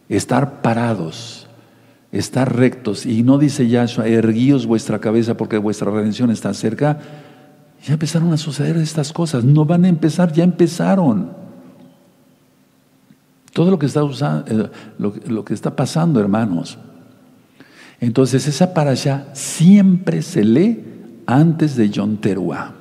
[0.07, 1.47] estar parados
[2.12, 3.07] estar rectos.
[3.07, 6.99] Y no dice Yahshua, erguíos vuestra cabeza porque vuestra redención está cerca.
[7.88, 9.43] Ya empezaron a suceder estas cosas.
[9.43, 11.31] No van a empezar, ya empezaron.
[13.51, 14.01] Todo lo que está,
[14.47, 16.77] eh, lo, que está pasando, hermanos.
[17.99, 20.83] Entonces, esa para allá siempre se lee
[21.25, 22.77] antes de Yom Teruah.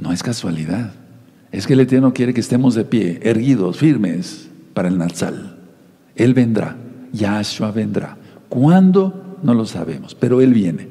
[0.00, 0.92] No es casualidad.
[1.52, 5.58] Es que el Eterno quiere que estemos de pie, erguidos, firmes para el Nazal.
[6.16, 6.76] Él vendrá.
[7.12, 8.16] Yahshua vendrá.
[8.48, 9.38] ¿Cuándo?
[9.42, 10.88] No lo sabemos, pero Él viene.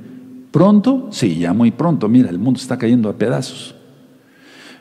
[0.52, 1.10] ¿Pronto?
[1.12, 2.08] Sí, ya muy pronto.
[2.08, 3.76] Mira, el mundo está cayendo a pedazos.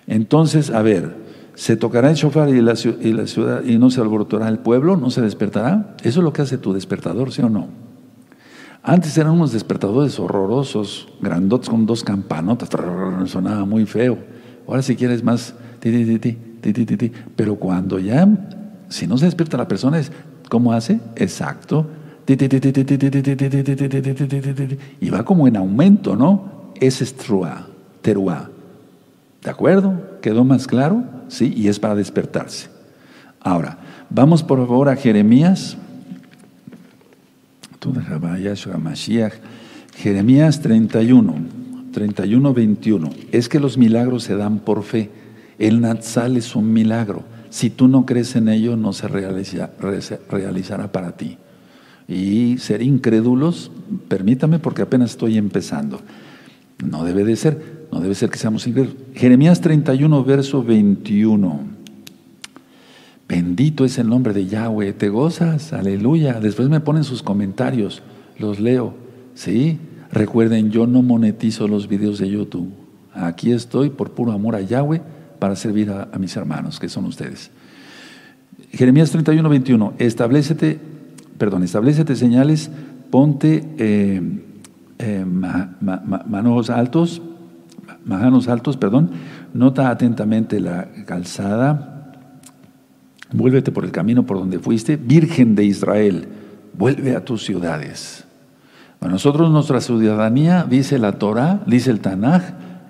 [0.06, 1.16] Entonces, a ver,
[1.54, 4.96] ¿se tocará el shofar y la, y la ciudad y no se alborotará el pueblo?
[4.96, 5.96] ¿No se despertará?
[6.02, 7.87] Eso es lo que hace tu despertador, ¿sí o no?
[8.82, 12.68] Antes eran unos despertadores horrorosos, grandotes con dos campanotas,
[13.26, 14.18] sonaba muy feo.
[14.66, 15.54] Ahora si quieres más,
[17.36, 18.28] pero cuando ya,
[18.88, 20.10] si no se despierta la persona es
[20.48, 21.00] ¿Cómo hace?
[21.16, 21.86] Exacto.
[25.00, 26.72] Y va como en aumento, ¿no?
[26.80, 27.66] Ese es truá,
[28.02, 28.50] teruá.
[29.42, 30.18] ¿De acuerdo?
[30.20, 31.04] ¿Quedó más claro?
[31.28, 32.68] Sí, y es para despertarse.
[33.40, 33.78] Ahora,
[34.10, 35.76] vamos por favor a Jeremías.
[39.96, 41.34] Jeremías 31,
[41.92, 43.10] 31, 21.
[43.32, 45.10] Es que los milagros se dan por fe.
[45.58, 47.24] El Natsal es un milagro.
[47.50, 51.38] Si tú no crees en ello, no se realizará para ti.
[52.06, 53.70] Y ser incrédulos,
[54.08, 56.00] permítame porque apenas estoy empezando.
[56.84, 58.96] No debe de ser, no debe ser que seamos incrédulos.
[59.14, 61.77] Jeremías 31, verso 21.
[63.28, 66.40] Bendito es el nombre de Yahweh, te gozas, aleluya.
[66.40, 68.02] Después me ponen sus comentarios,
[68.38, 68.94] los leo.
[69.34, 69.78] Sí,
[70.10, 72.72] recuerden, yo no monetizo los videos de YouTube.
[73.12, 75.02] Aquí estoy por puro amor a Yahweh
[75.38, 77.50] para servir a, mis hermanos, que son ustedes.
[78.72, 79.92] Jeremías 31, 21.
[79.98, 80.80] Establecete,
[81.36, 82.70] perdón, establecete señales,
[83.10, 84.22] ponte eh,
[84.98, 87.20] eh, manos altos,
[88.06, 89.10] manos altos, perdón,
[89.52, 91.97] nota atentamente la calzada,
[93.32, 96.28] vuélvete por el camino por donde fuiste, Virgen de Israel,
[96.74, 98.24] vuelve a tus ciudades.
[98.98, 102.42] Para nosotros nuestra ciudadanía, dice la Torah, dice el Tanaj,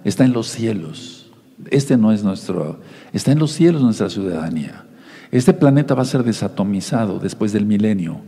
[0.05, 1.31] está en los cielos.
[1.71, 2.81] Este no es nuestro,
[3.13, 4.85] está en los cielos nuestra ciudadanía.
[5.31, 8.21] Este planeta va a ser desatomizado después del milenio,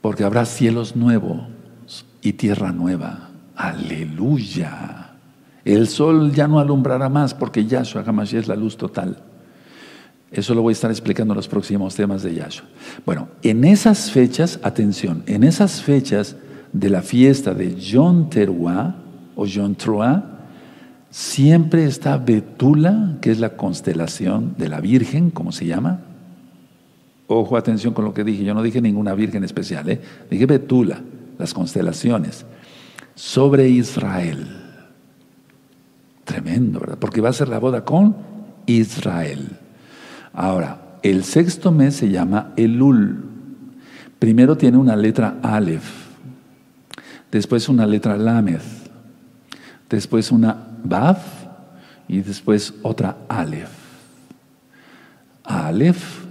[0.00, 1.46] porque habrá cielos nuevos
[2.22, 3.30] y tierra nueva.
[3.56, 5.10] Aleluya.
[5.64, 9.22] El sol ya no alumbrará más porque Yahshua Hamashiach es la luz total.
[10.34, 12.66] Eso lo voy a estar explicando en los próximos temas de Yahshua.
[13.06, 16.36] Bueno, en esas fechas, atención, en esas fechas
[16.72, 18.96] de la fiesta de John Teruah
[19.36, 20.34] o John Trua,
[21.08, 26.00] siempre está Betula, que es la constelación de la Virgen, como se llama.
[27.28, 28.42] Ojo, atención con lo que dije.
[28.42, 30.00] Yo no dije ninguna Virgen especial, ¿eh?
[30.28, 31.00] dije Betula,
[31.38, 32.44] las constelaciones,
[33.14, 34.48] sobre Israel.
[36.24, 36.98] Tremendo, ¿verdad?
[36.98, 38.16] Porque va a ser la boda con
[38.66, 39.58] Israel.
[40.34, 43.24] Ahora, el sexto mes se llama Elul.
[44.18, 45.84] Primero tiene una letra Aleph,
[47.30, 48.60] después una letra Lamed,
[49.88, 51.18] después una Baf
[52.08, 53.70] y después otra Aleph.
[55.44, 56.24] Aleph,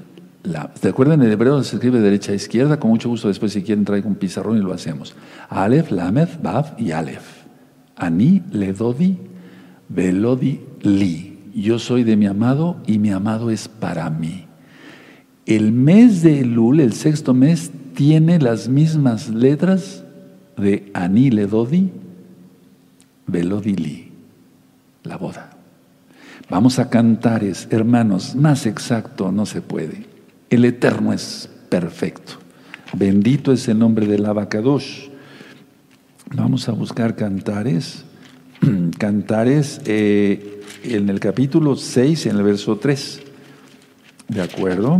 [0.43, 1.21] la, ¿te acuerdan?
[1.21, 4.15] En hebreo se escribe derecha a izquierda, con mucho gusto después si quieren traigo un
[4.15, 5.15] pizarrón y lo hacemos.
[5.49, 7.43] Aleph, Lamed, Baf y Aleph.
[7.95, 9.17] Ani, Ledodi,
[9.87, 11.32] Velodi, Li.
[11.53, 14.45] Yo soy de mi amado y mi amado es para mí.
[15.45, 20.03] El mes de Elul, el sexto mes, tiene las mismas letras
[20.57, 21.91] de Ani, Ledodi,
[23.27, 24.13] Velodi, Li
[25.03, 25.51] la boda.
[26.49, 30.05] Vamos a cantares, hermanos, más exacto no se puede.
[30.49, 32.33] El Eterno es perfecto.
[32.93, 35.09] Bendito es el nombre del Abacadosh.
[36.35, 38.05] Vamos a buscar cantares.
[38.97, 43.21] Cantares eh, en el capítulo 6, en el verso 3.
[44.27, 44.97] ¿De acuerdo?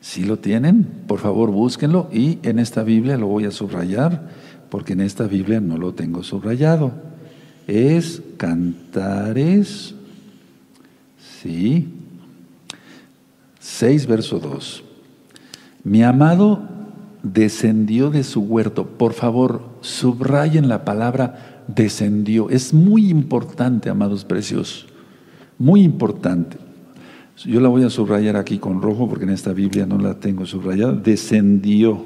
[0.00, 4.30] Si lo tienen, por favor búsquenlo y en esta Biblia lo voy a subrayar
[4.70, 7.06] porque en esta Biblia no lo tengo subrayado
[7.66, 9.94] es Cantares,
[11.42, 11.88] sí,
[13.58, 14.84] 6, verso 2.
[15.84, 16.68] Mi amado
[17.32, 18.86] descendió de su huerto.
[18.86, 22.50] Por favor, subrayen la palabra descendió.
[22.50, 24.86] Es muy importante, amados preciosos,
[25.58, 26.58] muy importante.
[27.44, 30.46] Yo la voy a subrayar aquí con rojo porque en esta Biblia no la tengo
[30.46, 30.92] subrayada.
[30.92, 32.02] Descendió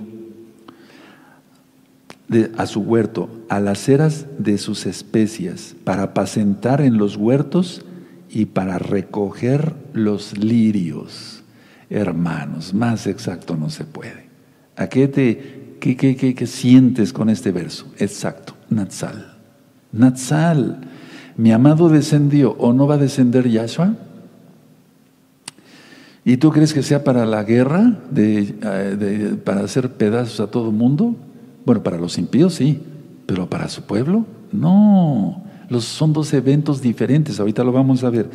[2.56, 7.84] a su huerto, a las eras de sus especias, para apacentar en los huertos
[8.28, 11.42] y para recoger los lirios.
[11.90, 14.29] Hermanos, más exacto no se puede.
[14.80, 17.84] ¿A qué te qué, qué, qué, sientes con este verso?
[17.98, 19.36] Exacto, Natsal.
[19.92, 20.80] Natsal,
[21.36, 23.94] mi amado descendió, ¿o no va a descender Yahshua?
[26.24, 30.72] ¿Y tú crees que sea para la guerra, de, eh, para hacer pedazos a todo
[30.72, 31.14] mundo?
[31.66, 32.80] Bueno, para los impíos sí,
[33.26, 35.44] pero para su pueblo no.
[35.80, 38.30] Son dos eventos diferentes, ahorita lo vamos a ver.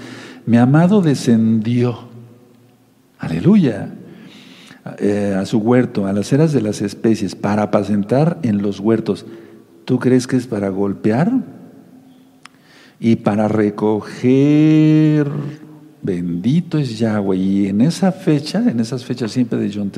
[0.46, 1.98] Mi amado descendió,
[3.18, 3.92] aleluya,
[5.00, 9.26] eh, a su huerto, a las eras de las especies, para apacentar en los huertos.
[9.84, 11.32] ¿Tú crees que es para golpear?
[13.00, 15.28] Y para recoger,
[16.02, 17.38] bendito es Yahweh.
[17.38, 19.92] Y en esa fecha, en esas fechas siempre de John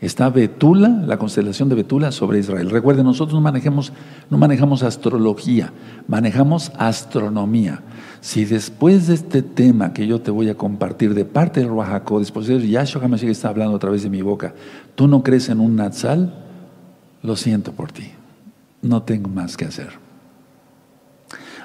[0.00, 2.68] Está Betula, la constelación de Betula sobre Israel.
[2.68, 3.92] Recuerden, nosotros no manejamos,
[4.28, 5.72] no manejamos astrología,
[6.06, 7.80] manejamos astronomía.
[8.20, 12.18] Si después de este tema que yo te voy a compartir de parte del Ruajacó,
[12.18, 14.54] después de Yahshua HaMashiach está hablando a través de mi boca,
[14.94, 16.34] tú no crees en un Natsal,
[17.22, 18.10] lo siento por ti.
[18.82, 19.90] No tengo más que hacer.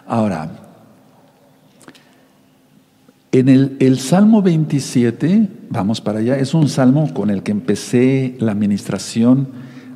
[0.06, 0.50] Ahora,
[3.32, 8.52] en el, Salmo 27, vamos para allá, es un salmo con el que empecé la
[8.52, 9.48] administración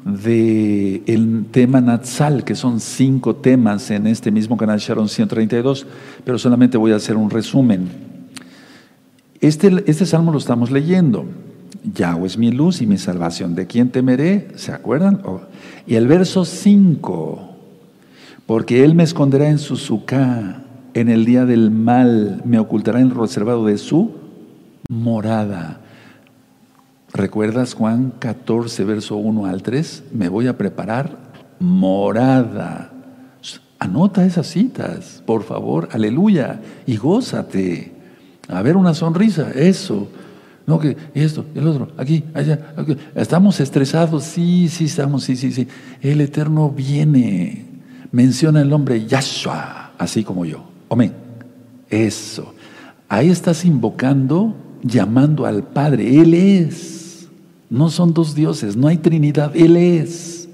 [0.06, 5.88] del el tema Natsal, que son cinco temas en este mismo canal Sharon 132,
[6.24, 7.90] pero solamente voy a hacer un resumen.
[9.42, 11.26] Este, este salmo lo estamos leyendo.
[11.94, 13.56] Yahweh es mi luz y mi salvación.
[13.56, 14.50] ¿De quién temeré?
[14.56, 15.22] ¿Se acuerdan?
[15.26, 15.42] Oh.
[15.88, 17.50] Y el verso 5,
[18.46, 19.76] porque Él me esconderá en su
[20.94, 24.12] en el día del mal, me ocultará en el reservado de su
[24.88, 25.82] morada.
[27.16, 30.04] ¿Recuerdas Juan 14, verso 1 al 3?
[30.12, 31.18] Me voy a preparar
[31.60, 32.92] morada.
[33.80, 37.94] Anota esas citas, por favor, aleluya, y gózate.
[38.50, 40.10] A ver una sonrisa, eso.
[40.68, 42.74] No que esto, el otro, aquí, allá.
[43.16, 45.70] Estamos estresados, sí, sí, estamos, sí, sí, sí.
[46.02, 47.66] El Eterno viene.
[48.12, 50.66] Menciona el nombre Yahshua, así como yo.
[50.90, 51.14] Amén.
[51.90, 52.54] Eso.
[53.08, 54.54] Ahí estás invocando,
[54.84, 56.20] llamando al Padre.
[56.20, 56.95] Él es.
[57.70, 60.46] No son dos dioses, no hay Trinidad, Él es.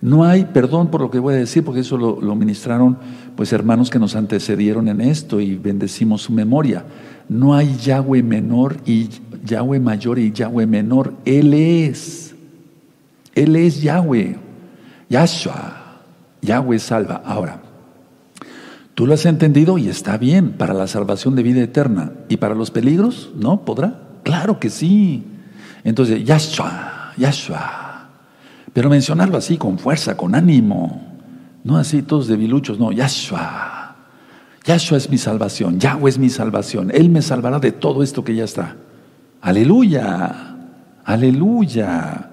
[0.00, 2.98] No hay, perdón por lo que voy a decir, porque eso lo, ministraron
[3.36, 6.84] pues hermanos que nos antecedieron en esto y bendecimos su memoria.
[7.28, 9.08] No hay Yahweh menor y
[9.44, 11.14] Yahweh mayor y Yahweh menor.
[11.24, 12.34] Él es.
[13.34, 14.36] Él es Yahweh.
[15.08, 16.02] Yahshua.
[16.42, 17.22] Yahweh salva.
[17.24, 17.60] Ahora,
[18.94, 22.12] tú lo has entendido y está bien para la salvación de vida eterna.
[22.28, 23.30] ¿Y para los peligros?
[23.36, 23.64] ¿No?
[23.64, 24.00] ¿Podrá?
[24.22, 25.24] Claro que sí.
[25.84, 28.08] Entonces, Yahshua, Yahshua.
[28.72, 31.02] Pero mencionarlo así, con fuerza, con ánimo.
[31.64, 33.96] No así todos debiluchos, no, Yahshua.
[34.64, 36.90] Yahshua es mi salvación, Yahweh es mi salvación.
[36.92, 38.76] Él me salvará de todo esto que ya está.
[39.40, 40.56] Aleluya,
[41.04, 42.30] aleluya.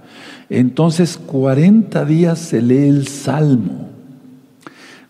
[0.49, 3.89] Entonces, 40 días se lee el salmo.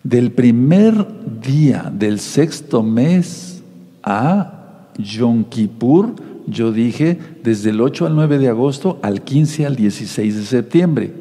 [0.02, 1.04] Del primer
[1.42, 3.62] día del sexto mes
[4.02, 4.52] a
[4.96, 6.14] Yom Kippur
[6.46, 11.12] yo dije desde el 8 al 9 de agosto al 15 al 16 de septiembre.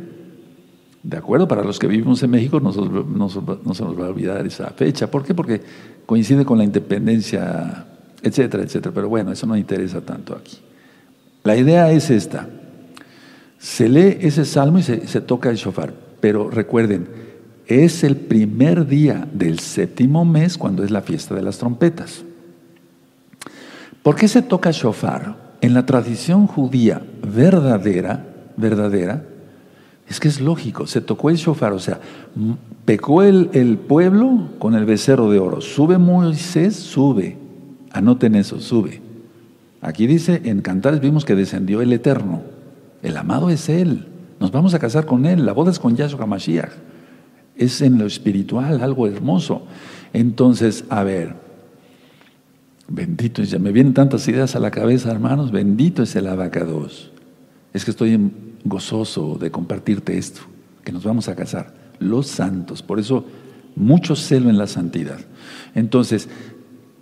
[1.01, 1.47] ¿De acuerdo?
[1.47, 5.09] Para los que vivimos en México no, no, se nos va a olvidar esa fecha.
[5.09, 5.33] ¿Por qué?
[5.33, 5.61] Porque
[6.05, 7.85] coincide con la independencia,
[8.21, 8.93] etcétera, etcétera.
[8.93, 10.57] Pero bueno, eso no interesa tanto aquí.
[11.43, 12.49] La idea es esta.
[13.59, 15.93] Se lee ese salmo y se, se toca el shofar.
[16.19, 17.07] Pero recuerden,
[17.67, 22.24] es el primer día del séptimo mes cuando es la fiesta de las trompetas.
[24.05, 25.35] ¿Por qué se toca shofar?
[25.61, 28.23] En la tradición judía verdadera,
[28.55, 29.23] verdadera,
[30.07, 31.99] es que es lógico, se tocó el shofar, o sea,
[32.85, 35.59] pecó el, el pueblo con el becerro de oro.
[35.59, 37.39] Sube Moisés, sube.
[37.93, 39.01] Anoten eso, sube.
[39.81, 42.43] Aquí dice, en Cantares vimos que descendió el Eterno.
[43.01, 44.05] El amado es Él.
[44.39, 45.47] Nos vamos a casar con Él.
[45.47, 46.73] La boda es con Yahshua Mashiach.
[47.55, 49.63] Es en lo espiritual algo hermoso.
[50.13, 51.44] Entonces, a ver,
[52.87, 57.11] Bendito es, ya me vienen tantas ideas a la cabeza, hermanos, bendito es el abacados.
[57.73, 58.31] Es que estoy
[58.63, 60.41] gozoso de compartirte esto,
[60.83, 63.25] que nos vamos a casar, los santos, por eso
[63.75, 65.19] mucho celo en la santidad.
[65.73, 66.29] Entonces,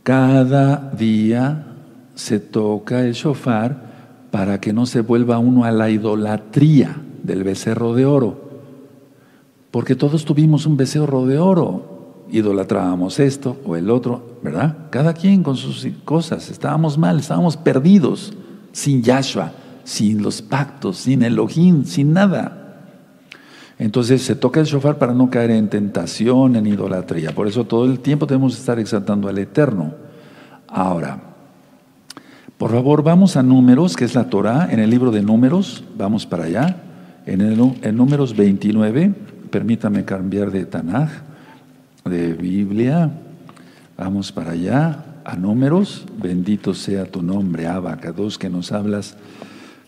[0.03, 1.67] cada día
[2.15, 3.93] se toca el shofar
[4.31, 8.41] para que no se vuelva uno a la idolatría del becerro de oro.
[9.71, 11.92] Porque todos tuvimos un becerro de oro,
[12.33, 14.89] idolatrábamos esto o el otro, ¿verdad?
[14.89, 16.49] Cada quien con sus cosas.
[16.49, 18.33] Estábamos mal, estábamos perdidos,
[18.71, 19.51] sin Yahshua,
[19.83, 22.79] sin los pactos, sin Elohim, sin nada.
[23.77, 27.35] Entonces se toca el shofar para no caer en tentación, en idolatría.
[27.35, 29.93] Por eso todo el tiempo tenemos que estar exaltando al Eterno.
[30.67, 31.19] Ahora,
[32.57, 36.25] por favor, vamos a Números, que es la Torah, en el libro de Números, vamos
[36.25, 36.77] para allá,
[37.27, 39.13] en, el, Números 29,
[39.51, 41.11] permítame cambiar de Tanaj
[42.05, 43.11] de Biblia.
[43.97, 46.05] Vamos para allá, a números.
[46.21, 49.15] Bendito sea tu nombre, Abacados, que nos hablas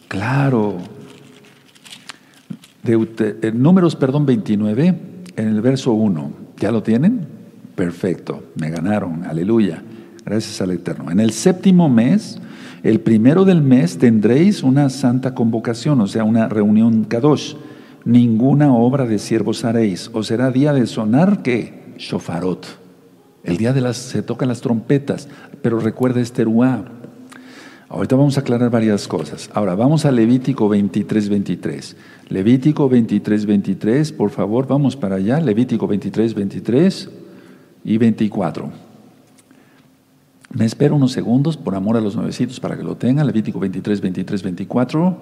[0.07, 0.77] claro.
[2.83, 4.95] De, números, perdón, 29,
[5.35, 6.31] en el verso 1.
[6.59, 7.27] ¿Ya lo tienen?
[7.75, 9.83] Perfecto, me ganaron, aleluya.
[10.23, 11.11] Gracias al Eterno.
[11.11, 12.39] En el séptimo mes,
[12.83, 17.55] el primero del mes, tendréis una santa convocación, o sea, una reunión Kadosh.
[18.05, 20.11] Ninguna obra de siervos haréis.
[20.13, 22.65] O será día de sonar que shofarot.
[23.43, 25.27] El día de las se tocan las trompetas,
[25.61, 26.83] pero recuerda este ruá.
[27.87, 29.49] Ahorita vamos a aclarar varias cosas.
[29.53, 31.95] Ahora vamos a Levítico 23, 23.
[32.29, 35.39] Levítico 23, 23, por favor, vamos para allá.
[35.39, 37.09] Levítico 23, 23
[37.83, 38.71] y 24.
[40.51, 43.27] Me espero unos segundos por amor a los nuevecitos para que lo tengan.
[43.27, 45.17] Levítico 23, 23, 24.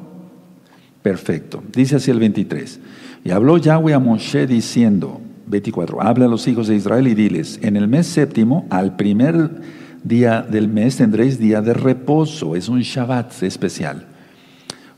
[1.02, 1.62] Perfecto.
[1.74, 2.80] Dice así el 23.
[3.26, 6.02] Y habló Yahweh a Moshe diciendo, 24.
[6.02, 9.62] Habla a los hijos de Israel y diles, en el mes séptimo, al primer
[10.04, 14.08] día del mes tendréis día de reposo, es un Shabbat especial.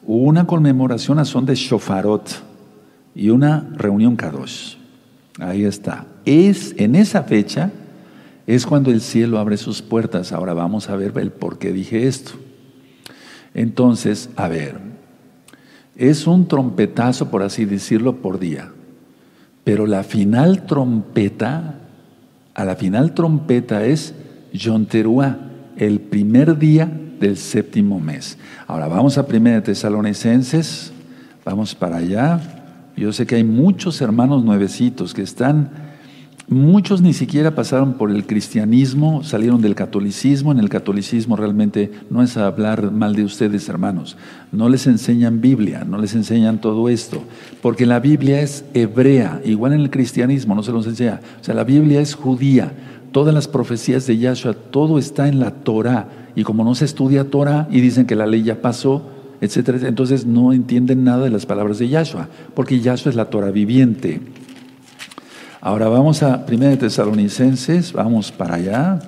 [0.03, 2.29] Una conmemoración a son de shofarot.
[3.17, 4.75] y una reunión Kadosh.
[5.39, 6.05] Ahí está.
[6.25, 7.71] Es en esa fecha
[8.47, 10.31] es cuando el cielo abre sus puertas.
[10.31, 12.33] Ahora vamos a ver el por qué dije esto.
[13.53, 14.77] Entonces, a ver,
[15.95, 18.71] es un trompetazo, por así decirlo, por día.
[19.65, 21.79] Pero la final trompeta,
[22.53, 24.13] a la final trompeta es
[24.53, 24.85] Yom
[25.75, 26.89] el primer día
[27.19, 28.37] del séptimo mes.
[28.67, 30.93] Ahora vamos a Primera Tesalonicenses,
[31.43, 32.39] vamos para allá.
[32.95, 35.69] Yo sé que hay muchos hermanos nuevecitos que están
[36.47, 40.51] Muchos ni siquiera pasaron por el cristianismo, salieron del catolicismo.
[40.51, 44.15] En el catolicismo realmente no es hablar mal de ustedes, hermanos.
[44.51, 47.23] No les enseñan Biblia, no les enseñan todo esto,
[47.63, 51.19] porque la Biblia es hebrea, igual en el cristianismo no se los enseña.
[51.41, 52.73] O sea, la Biblia es judía.
[53.11, 56.09] Todas las profecías de Yahshua, todo está en la Torah.
[56.35, 59.09] Y como no se estudia Torah y dicen que la ley ya pasó,
[59.41, 63.49] etcétera, entonces no entienden nada de las palabras de Yahshua, porque Yahshua es la Torah
[63.49, 64.21] viviente.
[65.65, 68.99] Ahora vamos a 1 Tesalonicenses, vamos para allá.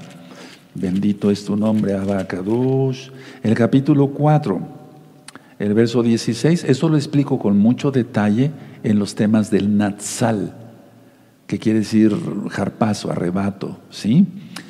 [0.74, 3.10] Bendito es tu nombre, Abacadush.
[3.43, 4.60] El capítulo 4,
[5.60, 8.49] el verso 16, esto lo explico con mucho detalle
[8.82, 10.55] en los temas del Natsal,
[11.45, 12.18] que quiere decir
[12.49, 14.26] jarpazo, arrebato, ¿sí?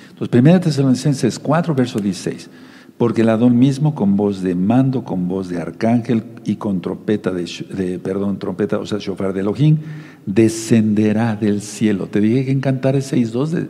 [0.10, 2.50] Entonces, 1 Tesalonicenses 4, verso 16.
[2.98, 7.32] Porque el Adón mismo con voz de mando, con voz de arcángel y con trompeta
[7.32, 9.78] de, perdón, trompeta, o sea, shofar de Elohim,
[10.26, 12.08] descenderá del cielo.
[12.08, 13.68] Te dije que en Cantares 6.2 de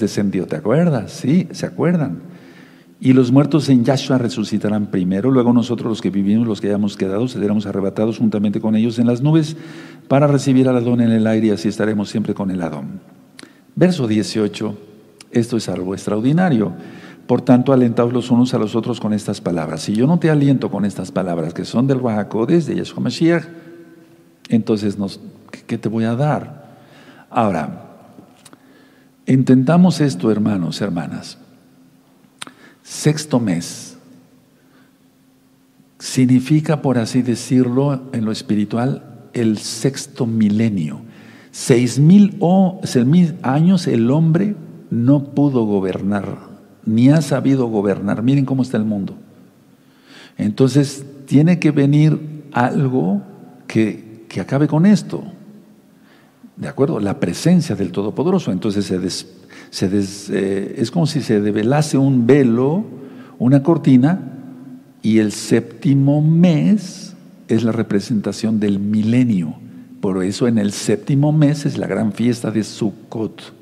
[0.00, 1.12] descendió, ¿te acuerdas?
[1.12, 2.22] Sí, ¿se acuerdan?
[2.98, 6.96] Y los muertos en Yahshua resucitarán primero, luego nosotros los que vivimos, los que hayamos
[6.96, 9.56] quedado, seremos arrebatados juntamente con ellos en las nubes
[10.08, 13.00] para recibir al Adón en el aire y así estaremos siempre con el Adón.
[13.76, 14.78] Verso 18,
[15.32, 16.72] esto es algo extraordinario.
[17.26, 19.82] Por tanto, alentaos los unos a los otros con estas palabras.
[19.82, 23.44] Si yo no te aliento con estas palabras que son del Wahakodes, de Yeshua Mashiach,
[24.50, 24.98] entonces
[25.66, 26.64] ¿qué te voy a dar?
[27.30, 27.86] Ahora,
[29.26, 31.38] intentamos esto, hermanos, hermanas.
[32.82, 33.96] Sexto mes
[35.98, 41.00] significa, por así decirlo, en lo espiritual, el sexto milenio.
[41.50, 44.56] Seis mil, o seis mil años el hombre
[44.90, 46.53] no pudo gobernar
[46.86, 48.22] ni ha sabido gobernar.
[48.22, 49.14] Miren cómo está el mundo.
[50.36, 52.18] Entonces, tiene que venir
[52.52, 53.22] algo
[53.66, 55.22] que, acabe con esto.
[56.56, 56.98] ¿De acuerdo?
[56.98, 58.50] La presencia del Todopoderoso.
[58.50, 58.84] Entonces,
[59.70, 59.90] se
[60.30, 62.84] eh, es como si se develase un velo,
[63.38, 64.32] una cortina,
[65.02, 67.14] y el séptimo mes
[67.48, 69.54] es la representación del milenio.
[70.00, 73.52] Por eso en el séptimo mes es la gran fiesta de Sukkot,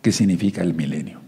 [0.00, 1.21] que significa el milenio.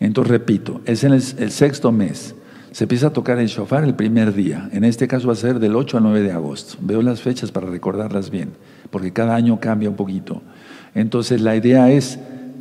[0.00, 2.34] Entonces, repito, es en el, sexto mes.
[2.70, 4.68] Se empieza a tocar el shofar el primer día.
[4.72, 6.76] En este caso va a ser del 8 al 9 de agosto.
[6.80, 8.50] Veo las fechas para recordarlas bien,
[8.90, 10.42] porque cada año cambia un poquito.
[10.94, 12.18] Entonces, la idea es,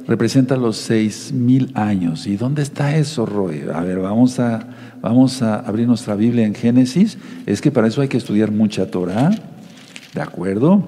[0.08, 2.26] representa los seis mil años.
[2.26, 3.64] ¿Y dónde está eso, Roy?
[3.74, 4.68] A ver, vamos a,
[5.02, 7.18] vamos a abrir nuestra Biblia en Génesis.
[7.46, 9.30] Es que para eso hay que estudiar mucha Torah.
[10.14, 10.88] ¿De acuerdo?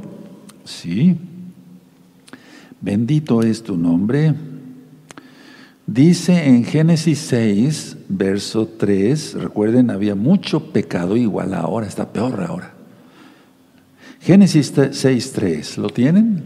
[0.64, 1.18] Sí.
[2.82, 4.34] Bendito es tu nombre.
[5.92, 12.74] Dice en Génesis 6, verso 3, recuerden, había mucho pecado igual ahora, está peor ahora.
[14.22, 16.44] Génesis 6, 3, ¿lo tienen?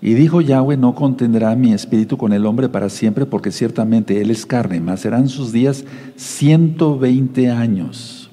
[0.00, 4.30] Y dijo Yahweh, no contendrá mi espíritu con el hombre para siempre, porque ciertamente él
[4.30, 5.84] es carne, mas serán sus días
[6.14, 8.30] 120 años.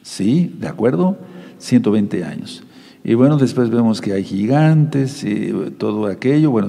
[0.00, 0.56] ¿Sí?
[0.58, 1.18] ¿De acuerdo?
[1.58, 2.62] 120 años.
[3.04, 6.50] Y bueno, después vemos que hay gigantes y todo aquello.
[6.50, 6.68] Bueno,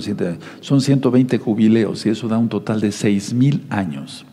[0.61, 4.25] son 120 jubileos y eso da un total de 6.000 años.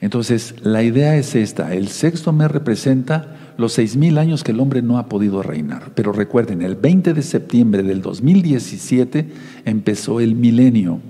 [0.00, 1.74] Entonces, la idea es esta.
[1.74, 5.92] El sexto mes representa los 6.000 años que el hombre no ha podido reinar.
[5.94, 9.28] Pero recuerden, el 20 de septiembre del 2017
[9.64, 11.00] empezó el milenio.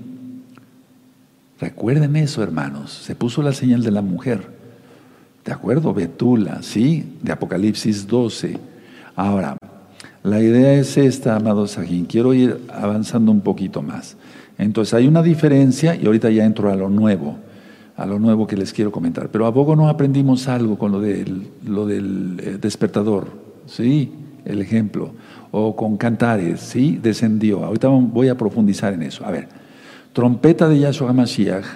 [1.60, 2.92] Recuerden eso, hermanos.
[2.92, 4.48] Se puso la señal de la mujer.
[5.44, 5.92] ¿De acuerdo?
[5.92, 7.04] Betula, ¿sí?
[7.22, 8.58] De Apocalipsis 12.
[9.16, 9.56] Ahora,
[10.24, 12.06] la idea es esta, amado Sajín.
[12.06, 14.16] Quiero ir avanzando un poquito más.
[14.56, 17.36] Entonces hay una diferencia y ahorita ya entro a lo nuevo,
[17.94, 19.28] a lo nuevo que les quiero comentar.
[19.28, 23.32] Pero a poco no aprendimos algo con lo del, lo del eh, despertador,
[23.66, 24.12] ¿sí?
[24.46, 25.10] El ejemplo.
[25.50, 26.98] O con cantares, ¿sí?
[27.02, 27.62] Descendió.
[27.62, 29.26] Ahorita voy a profundizar en eso.
[29.26, 29.48] A ver,
[30.14, 31.66] trompeta de Yahshua Mashiach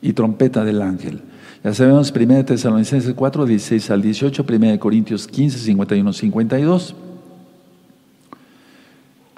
[0.00, 1.20] y trompeta del ángel.
[1.62, 6.94] Ya sabemos 1 Tesalonicenses 4, 16 al 18, 1 Corintios 15, 51, 52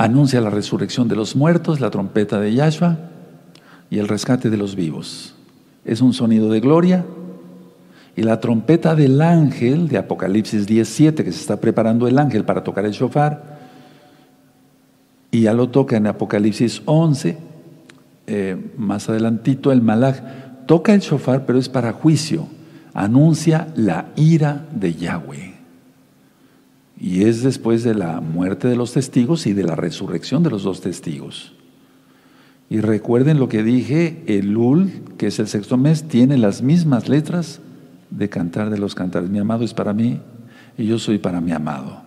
[0.01, 2.97] anuncia la resurrección de los muertos, la trompeta de Yahshua
[3.91, 5.35] y el rescate de los vivos.
[5.85, 7.05] Es un sonido de gloria.
[8.17, 12.65] Y la trompeta del ángel de Apocalipsis 17, que se está preparando el ángel para
[12.65, 13.61] tocar el shofar,
[15.31, 17.39] Y ya lo toca en Apocalipsis 11,
[18.27, 20.17] eh, más adelantito el Malach.
[20.67, 22.49] Toca el shofar, pero es para juicio.
[22.95, 25.50] Anuncia la ira de Yahweh.
[27.01, 30.63] Y es después de la muerte de los testigos y de la resurrección de los
[30.63, 31.55] dos testigos.
[32.69, 37.09] Y recuerden lo que dije, el Lul, que es el sexto mes, tiene las mismas
[37.09, 37.61] letras
[38.11, 39.31] de cantar de los cantares.
[39.31, 40.21] Mi amado es para mí
[40.77, 42.03] y yo soy para mi amado.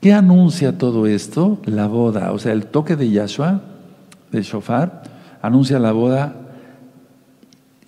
[0.00, 1.58] ¿Qué anuncia todo esto?
[1.64, 3.62] La boda, o sea, el toque de Yahshua,
[4.30, 5.04] de Shofar,
[5.40, 6.36] anuncia la boda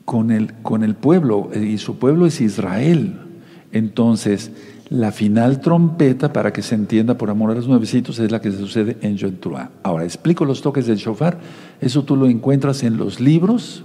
[0.07, 3.21] con el, con el pueblo, y su pueblo es Israel.
[3.73, 4.53] Entonces,
[4.89, 8.53] la final trompeta, para que se entienda por amor a los nuevecitos, es la que
[8.53, 9.35] se sucede en Yom
[9.83, 11.39] Ahora, explico los toques del shofar.
[11.81, 13.83] Eso tú lo encuentras en los libros,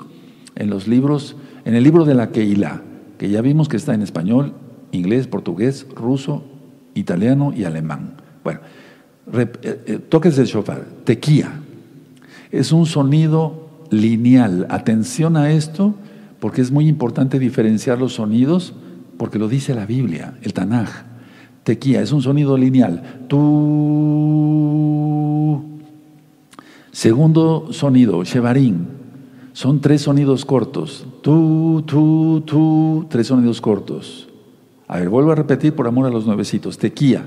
[0.56, 1.36] en los libros,
[1.66, 2.82] en el libro de la Keilah,
[3.18, 4.54] que ya vimos que está en español,
[4.92, 6.44] inglés, portugués, ruso,
[6.94, 8.18] italiano y alemán.
[8.44, 8.60] Bueno,
[9.34, 11.62] eh, eh, toques del shofar, tequía.
[12.52, 14.68] Es un sonido lineal.
[14.70, 15.96] Atención a esto,
[16.40, 18.74] porque es muy importante diferenciar los sonidos,
[19.22, 20.90] porque lo dice la Biblia, el Tanaj.
[21.64, 23.28] Tequía es un sonido lineal.
[23.28, 23.38] Tú.
[26.92, 28.88] Segundo sonido, Shevarim.
[29.54, 31.06] Son tres sonidos cortos.
[31.22, 34.28] Tú, tú, tú, tres sonidos cortos.
[34.88, 36.80] A ver, vuelvo a repetir por amor a los nuevecitos.
[36.80, 37.24] Tequía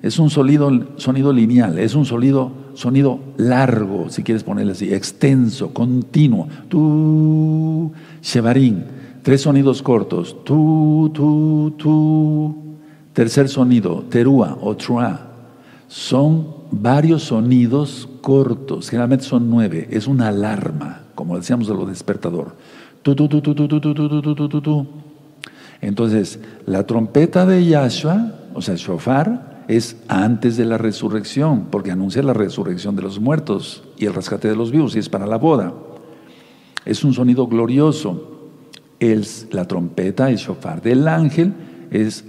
[0.00, 5.74] es un sonido, sonido lineal, es un sonido, sonido largo, si quieres ponerle así, extenso,
[5.74, 6.48] continuo.
[6.68, 7.92] Tu,
[8.22, 8.84] shevarín,
[9.24, 10.36] tres sonidos cortos.
[10.44, 12.54] Tu, tu, tu.
[13.12, 15.30] Tercer sonido, terúa o trua.
[15.88, 22.56] Son varios sonidos cortos, generalmente son nueve, es una alarma, como decíamos de lo despertador.
[23.02, 24.86] Tu, tu, tu, tu, tu, tu, tu, tu, tu, tu, tu.
[25.80, 32.22] Entonces, la trompeta de Yahshua, o sea, shofar, es antes de la resurrección, porque anuncia
[32.22, 35.36] la resurrección de los muertos y el rescate de los vivos, y es para la
[35.36, 35.72] boda.
[36.84, 38.33] Es un sonido glorioso.
[39.12, 41.52] El, la trompeta, el shofar del ángel,
[41.90, 42.24] es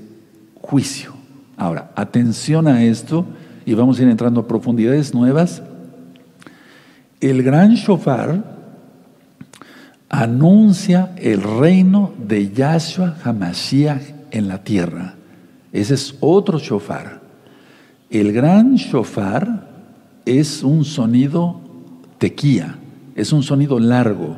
[0.56, 1.14] juicio.
[1.58, 3.26] Ahora, atención a esto,
[3.66, 5.62] y vamos a ir entrando a profundidades nuevas.
[7.22, 8.44] El gran shofar
[10.10, 14.02] anuncia el reino de Yahshua Hamashiach
[14.32, 15.16] en la tierra.
[15.72, 17.22] Ese es otro shofar.
[18.10, 19.68] El gran shofar
[20.26, 21.60] es un sonido
[22.18, 22.76] tequía,
[23.16, 24.36] es un sonido largo,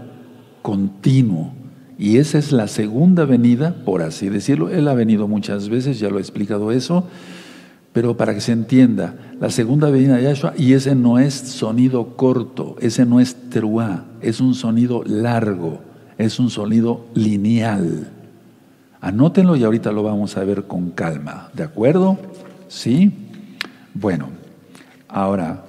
[0.61, 1.56] continuo.
[1.99, 4.69] Y esa es la segunda venida, por así decirlo.
[4.69, 7.07] Él ha venido muchas veces, ya lo he explicado eso,
[7.91, 12.15] pero para que se entienda, la segunda venida de Yahshua, y ese no es sonido
[12.15, 15.79] corto, ese no es teruá, es un sonido largo,
[16.19, 18.11] es un sonido lineal.
[19.01, 22.19] Anótenlo y ahorita lo vamos a ver con calma, ¿de acuerdo?
[22.67, 23.11] ¿Sí?
[23.95, 24.29] Bueno,
[25.07, 25.63] ahora,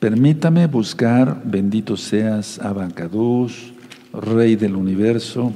[0.00, 3.74] permítame buscar, bendito seas, Abancadús,
[4.20, 5.52] Rey del universo,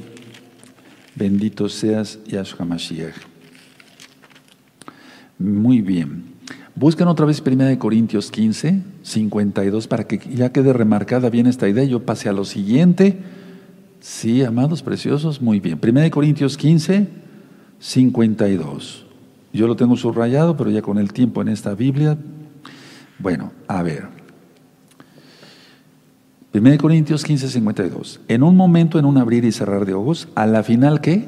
[1.15, 3.15] bendito seas, Yahshua Mashiach.
[5.37, 6.33] Muy bien.
[6.75, 11.83] Busquen otra vez 1 Corintios 15, 52, para que ya quede remarcada bien esta idea.
[11.83, 13.19] Yo pase a lo siguiente.
[13.99, 15.79] Sí, amados preciosos, muy bien.
[15.81, 17.07] 1 Corintios 15,
[17.79, 19.05] 52.
[19.53, 22.17] Yo lo tengo subrayado, pero ya con el tiempo en esta Biblia.
[23.19, 24.22] Bueno, a ver.
[26.53, 28.19] 1 Corintios 15, 52.
[28.27, 31.27] En un momento, en un abrir y cerrar de ojos, a la final, ¿qué?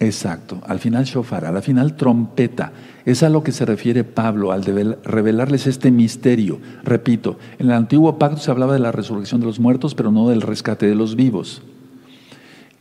[0.00, 2.72] Exacto, al final shofar, a la final trompeta.
[3.04, 6.58] Es a lo que se refiere Pablo al revelarles este misterio.
[6.84, 10.30] Repito, en el antiguo pacto se hablaba de la resurrección de los muertos, pero no
[10.30, 11.62] del rescate de los vivos.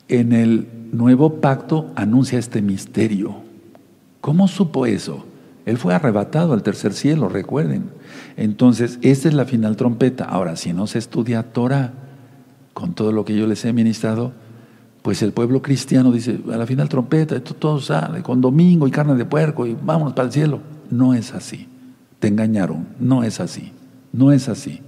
[0.08, 3.36] En el nuevo pacto anuncia este misterio.
[4.22, 5.26] ¿Cómo supo eso?
[5.66, 7.92] Él fue arrebatado al tercer cielo, recuerden.
[8.38, 10.26] Entonces, esta es la final trompeta.
[10.26, 11.94] Ahora, si no se estudia Torah,
[12.74, 14.32] con todo lo que yo les he ministrado,
[15.02, 18.92] pues el pueblo cristiano dice, a la final trompeta, esto todo sale, con domingo y
[18.92, 20.62] carne de puerco y vámonos para el cielo.
[20.90, 21.68] No es así.
[22.20, 22.88] Te engañaron.
[23.00, 23.72] No es así.
[24.12, 24.82] No es así.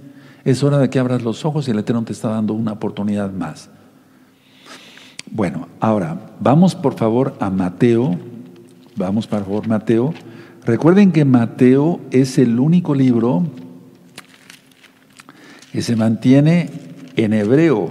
[0.44, 3.32] Es hora de que abras los ojos y el Eterno te está dando una oportunidad
[3.32, 3.70] más.
[5.30, 8.18] Bueno, ahora, vamos por favor a Mateo
[8.96, 10.14] Vamos, por favor, Mateo.
[10.66, 13.44] Recuerden que Mateo es el único libro
[15.72, 16.70] que se mantiene
[17.16, 17.90] en hebreo,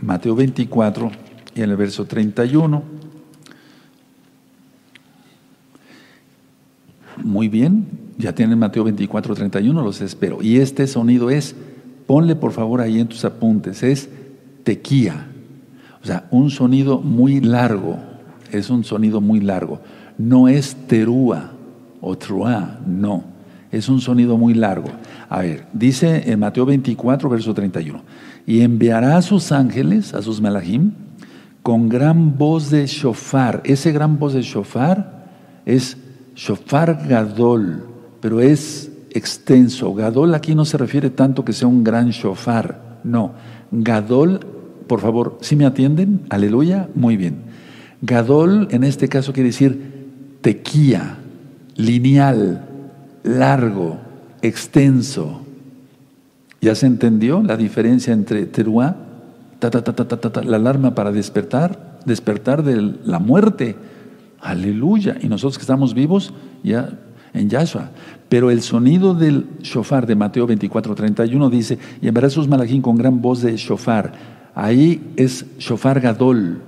[0.00, 1.10] Mateo 24
[1.54, 2.82] y en el verso 31.
[7.22, 7.86] Muy bien,
[8.18, 10.42] ya tienen Mateo 24, 31, los espero.
[10.42, 11.54] Y este sonido es,
[12.06, 14.08] ponle por favor ahí en tus apuntes, es
[14.62, 15.28] tequía.
[16.02, 17.98] O sea, un sonido muy largo,
[18.52, 19.80] es un sonido muy largo
[20.20, 21.52] no es terúa
[22.00, 23.24] o truá, no.
[23.70, 24.88] Es un sonido muy largo.
[25.28, 28.02] A ver, dice en Mateo 24, verso 31.
[28.46, 30.92] Y enviará a sus ángeles, a sus melahim,
[31.62, 33.60] con gran voz de shofar.
[33.64, 35.28] Ese gran voz de shofar
[35.66, 35.96] es
[36.34, 37.86] shofar gadol,
[38.20, 39.94] pero es extenso.
[39.94, 42.98] Gadol aquí no se refiere tanto que sea un gran shofar.
[43.04, 43.32] No,
[43.70, 44.40] gadol,
[44.86, 46.22] por favor, si me atienden?
[46.28, 47.42] Aleluya, muy bien.
[48.02, 50.00] Gadol en este caso quiere decir
[50.40, 51.18] tequía,
[51.76, 52.64] lineal,
[53.22, 53.98] largo,
[54.42, 55.42] extenso.
[56.60, 58.96] ¿Ya se entendió la diferencia entre teruá,
[59.60, 63.76] la alarma para despertar, despertar de la muerte?
[64.40, 65.16] Aleluya.
[65.20, 66.90] Y nosotros que estamos vivos, ya
[67.32, 67.90] en Yahshua.
[68.28, 72.96] Pero el sonido del shofar de Mateo 24, 31 dice, y enviará sus malajín con
[72.96, 74.12] gran voz de shofar.
[74.54, 76.62] Ahí es shofar gadol,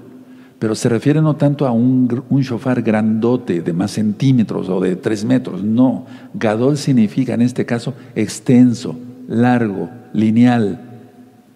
[0.63, 4.95] pero se refiere no tanto a un, un shofar grandote de más centímetros o de
[4.95, 6.07] tres metros, no.
[6.35, 8.95] Gadol significa en este caso extenso,
[9.27, 10.81] largo, lineal,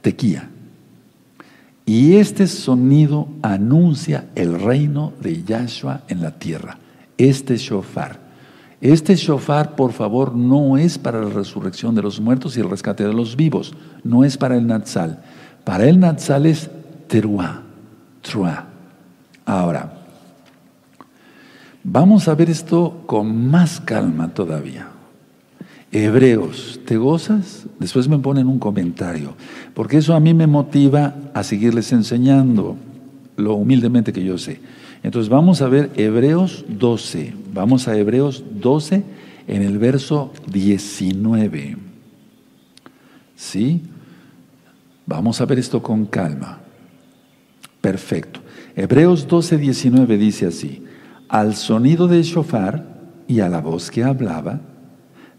[0.01, 0.51] tequía.
[1.85, 6.79] Y este sonido anuncia el reino de Yahshua en la tierra.
[7.17, 8.19] Este shofar.
[8.81, 13.05] Este shofar, por favor, no es para la resurrección de los muertos y el rescate
[13.05, 13.73] de los vivos.
[14.03, 15.23] No es para el Natsal.
[15.63, 16.69] Para el Natsal es
[17.07, 17.63] teruá,
[18.21, 18.66] truá.
[19.47, 19.93] Ahora,
[21.85, 24.89] vamos a ver esto con más calma todavía.
[25.93, 27.67] Hebreos, ¿te gozas?
[27.79, 29.37] Después me ponen un comentario,
[29.73, 32.77] porque eso a mí me motiva a seguirles enseñando
[33.37, 34.61] lo humildemente que yo sé.
[35.05, 39.05] Entonces vamos a ver Hebreos 12, vamos a Hebreos 12
[39.47, 41.77] en el verso 19.
[43.37, 43.81] ¿Sí?
[45.07, 46.59] Vamos a ver esto con calma.
[47.81, 48.41] Perfecto.
[48.79, 50.85] Hebreos 12, 19 dice así,
[51.31, 52.85] al sonido del shofar
[53.27, 54.61] y a la voz que hablaba,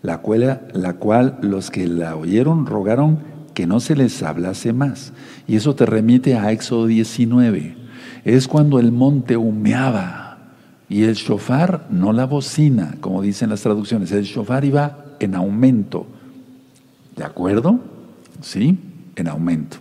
[0.02, 3.20] la cual, la cual los que la oyeron rogaron
[3.54, 5.14] que no se les hablase más.
[5.48, 7.78] Y eso te remite a Éxodo 19.
[8.26, 10.40] Es cuando el monte humeaba
[10.90, 16.08] y el shofar, no la bocina, como dicen las traducciones, el shofar iba en aumento.
[17.16, 17.82] ¿De acuerdo?
[18.42, 18.80] Sí,
[19.16, 19.78] en aumento.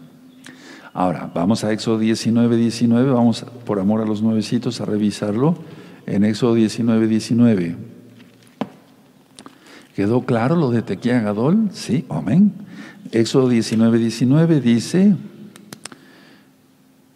[0.99, 5.55] Ahora, vamos a Éxodo 19, 19, vamos por amor a los nuevecitos a revisarlo.
[6.07, 7.76] En Éxodo 19, 19.
[9.94, 11.68] ¿Quedó claro lo de Tequía Gadol?
[11.72, 12.55] Sí, amén.
[13.12, 15.16] Éxodo 19, 19 dice,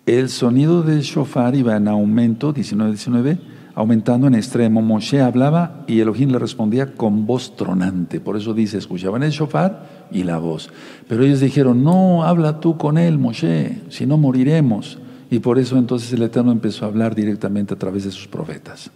[0.05, 3.39] el sonido del shofar iba en aumento, 19, 19,
[3.75, 4.83] aumentando en extremo.
[4.83, 8.21] Moshe hablaba y Elohim le respondía con voz tronante.
[8.21, 10.71] Por eso dice, escuchaban el shofar y la voz.
[11.09, 14.99] Pero ellos dijeron, no, habla tú con él, Moshe, si no moriremos.
[15.31, 18.91] Y por eso entonces el Eterno empezó a hablar directamente a través de sus profetas.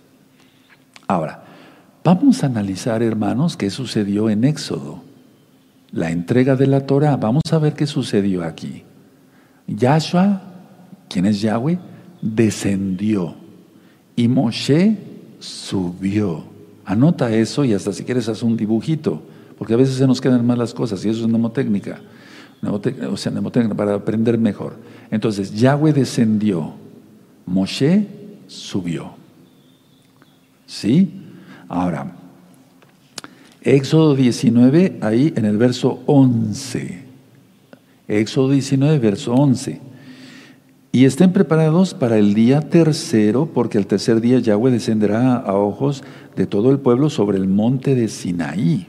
[1.07, 1.45] Ahora,
[2.03, 5.03] vamos a analizar, hermanos, qué sucedió en Éxodo.
[5.93, 7.17] La entrega de la Torah.
[7.17, 8.83] Vamos a ver qué sucedió aquí.
[9.67, 10.43] Yahshua,
[11.09, 11.79] quien es Yahweh,
[12.21, 13.37] descendió
[14.17, 14.97] y Moshe
[15.39, 16.45] subió.
[16.85, 19.23] Anota eso y hasta si quieres haz un dibujito,
[19.59, 22.01] porque a veces se nos quedan mal las cosas y eso es mnemotécnica,
[22.63, 24.77] o sea, mnemotécnica para aprender mejor.
[25.11, 26.75] Entonces, Yahweh descendió,
[27.47, 28.07] Moshe
[28.47, 29.13] subió.
[30.67, 31.13] ¿Sí?
[31.69, 32.17] Ahora,
[33.63, 37.05] Éxodo 19, ahí en el verso 11.
[38.09, 39.81] Éxodo 19, verso 11.
[40.93, 46.05] Y estén preparados para el día tercero, porque el tercer día Yahweh descenderá a ojos
[46.37, 48.87] de todo el pueblo sobre el monte de Sinaí.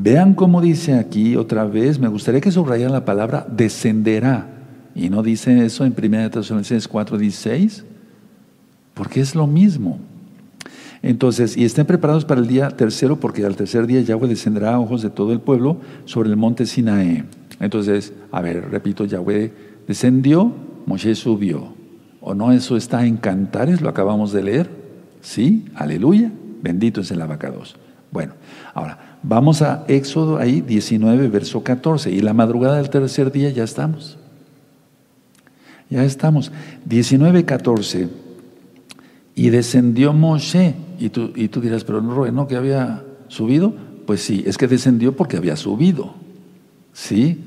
[0.00, 4.46] Vean cómo dice aquí otra vez, me gustaría que subrayaran la palabra descenderá.
[4.94, 7.82] Y no dice eso en 1 Tesalonicenses 4:16,
[8.94, 9.98] porque es lo mismo.
[11.02, 14.80] Entonces, y estén preparados para el día tercero, porque al tercer día Yahweh descenderá a
[14.80, 17.24] ojos de todo el pueblo sobre el monte Sinaí.
[17.58, 19.52] Entonces, a ver, repito, Yahweh
[19.88, 20.52] Descendió,
[20.86, 21.72] Moshe subió.
[22.20, 23.80] ¿O no eso está en Cantares?
[23.80, 24.70] Lo acabamos de leer.
[25.22, 26.30] Sí, aleluya.
[26.62, 27.76] Bendito es el abacados.
[28.12, 28.34] Bueno,
[28.74, 32.10] ahora vamos a Éxodo ahí 19, verso 14.
[32.10, 34.18] Y la madrugada del tercer día ya estamos.
[35.90, 36.52] Ya estamos.
[36.84, 38.08] 19, 14.
[39.34, 40.74] Y descendió Moshe.
[40.98, 43.72] Y tú, y tú dirás, pero no, ¿no que había subido?
[44.06, 46.14] Pues sí, es que descendió porque había subido.
[46.92, 47.44] ¿Sí?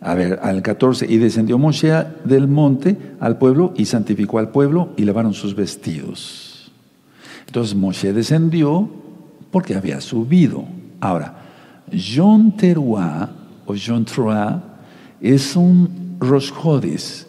[0.00, 1.92] A ver, al 14, y descendió Moshe
[2.24, 6.72] del monte al pueblo y santificó al pueblo y lavaron sus vestidos.
[7.46, 8.88] Entonces Moshe descendió
[9.50, 10.64] porque había subido.
[11.00, 11.34] Ahora,
[11.92, 13.30] John Teruah
[13.66, 14.04] o John
[15.20, 16.52] es un Rosh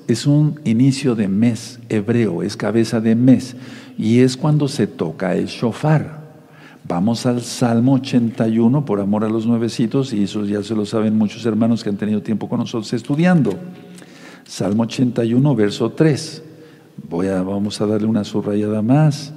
[0.08, 3.56] es un inicio de mes hebreo, es cabeza de mes
[3.98, 6.20] y es cuando se toca el shofar.
[6.84, 11.18] Vamos al Salmo 81, por amor a los nuevecitos, y eso ya se lo saben
[11.18, 13.54] muchos hermanos que han tenido tiempo con nosotros estudiando.
[14.46, 16.44] Salmo 81, verso 3.
[17.08, 19.32] Voy a, vamos a darle una subrayada más.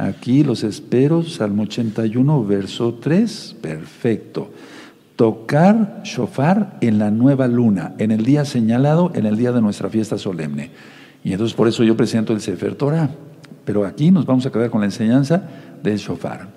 [0.00, 3.56] Aquí los espero, Salmo 81, verso 3.
[3.60, 4.50] Perfecto.
[5.14, 9.90] Tocar shofar en la nueva luna, en el día señalado, en el día de nuestra
[9.90, 10.70] fiesta solemne.
[11.22, 13.10] Y entonces por eso yo presento el Sefer Torah.
[13.66, 15.42] Pero aquí nos vamos a quedar con la enseñanza
[15.82, 16.48] del shofar.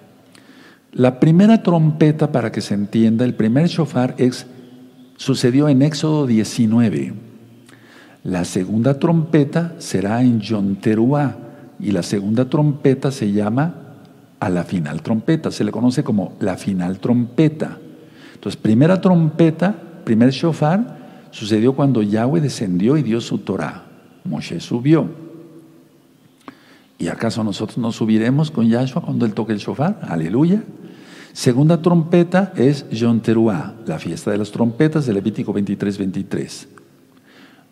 [0.94, 4.46] La primera trompeta, para que se entienda, el primer shofar es,
[5.18, 7.14] sucedió en Éxodo 19.
[8.24, 11.43] La segunda trompeta será en Yonteruá
[11.84, 13.76] y la segunda trompeta se llama
[14.40, 17.78] a la final trompeta, se le conoce como la final trompeta.
[18.34, 23.84] Entonces, primera trompeta, primer shofar, sucedió cuando Yahweh descendió y dio su Torah.
[24.24, 25.10] Moshe subió.
[26.98, 30.00] ¿Y acaso nosotros no subiremos con Yahshua cuando él toque el shofar?
[30.08, 30.64] Aleluya.
[31.34, 36.68] Segunda trompeta es Yom Teruah, la fiesta de las trompetas de Levítico 23, 23.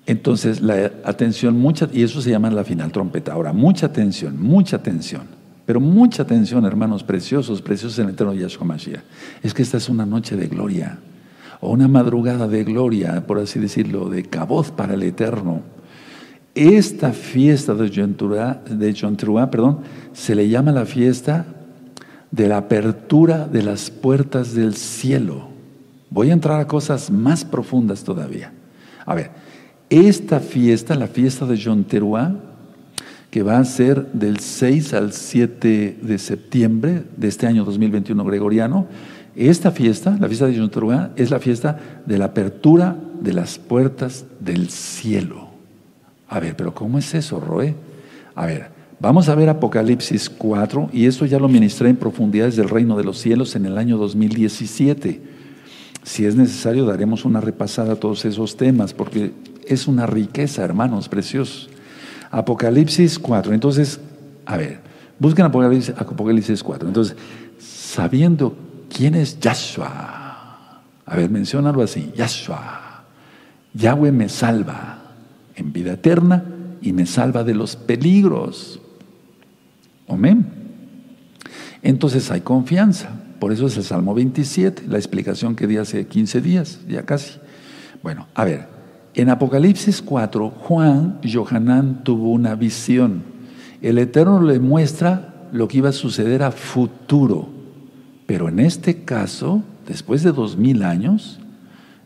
[0.06, 3.34] Entonces, la atención, mucha, y eso se llama la final trompeta.
[3.34, 5.24] Ahora, mucha atención, mucha atención,
[5.66, 9.04] pero mucha atención, hermanos preciosos, preciosos en el eterno Yahshua Mashiach.
[9.44, 10.98] Es que esta es una noche de gloria,
[11.60, 15.62] o una madrugada de gloria, por así decirlo, de caboz para el eterno.
[16.56, 19.16] Esta fiesta de Yom
[19.50, 19.80] perdón,
[20.12, 21.46] se le llama la fiesta
[22.32, 25.50] de la apertura de las puertas del cielo.
[26.10, 28.52] Voy a entrar a cosas más profundas todavía.
[29.06, 29.32] A ver,
[29.92, 31.84] esta fiesta, la fiesta de Yom
[33.30, 38.88] que va a ser del 6 al 7 de septiembre de este año 2021 gregoriano,
[39.36, 40.70] esta fiesta, la fiesta de Yom
[41.18, 45.50] es la fiesta de la apertura de las puertas del cielo.
[46.30, 47.76] A ver, pero ¿cómo es eso, Roe?
[48.34, 48.70] A ver,
[49.02, 53.04] vamos a ver Apocalipsis 4 y eso ya lo ministré en profundidades del reino de
[53.04, 55.22] los cielos en el año 2017.
[56.04, 59.34] Si es necesario, daremos una repasada a todos esos temas porque
[59.74, 61.70] es una riqueza, hermanos, preciosos.
[62.32, 63.54] Apocalipsis 4.
[63.54, 64.00] Entonces,
[64.46, 64.80] a ver,
[65.20, 66.88] busquen Apocalipsis, Apocalipsis 4.
[66.88, 67.16] Entonces,
[67.60, 68.56] sabiendo
[68.90, 70.82] quién es Yahshua.
[71.06, 73.04] A ver, menciónalo así, Yahshua.
[73.74, 75.00] Yahweh me salva
[75.56, 76.44] en vida eterna
[76.82, 78.80] y me salva de los peligros.
[80.08, 80.46] Amén.
[81.82, 83.10] Entonces hay confianza.
[83.40, 87.40] Por eso es el Salmo 27, la explicación que di hace 15 días, ya casi.
[88.04, 88.68] Bueno, a ver,
[89.14, 93.24] en Apocalipsis 4, Juan, Johanán tuvo una visión.
[93.82, 97.50] El Eterno le muestra lo que iba a suceder a futuro.
[98.26, 101.40] Pero en este caso, después de dos mil años,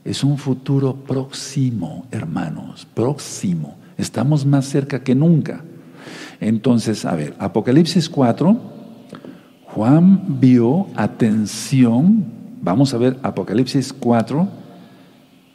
[0.03, 3.75] es un futuro próximo, hermanos, próximo.
[3.97, 5.63] Estamos más cerca que nunca.
[6.39, 8.59] Entonces, a ver, Apocalipsis 4,
[9.65, 12.25] Juan vio, atención,
[12.61, 14.47] vamos a ver Apocalipsis 4,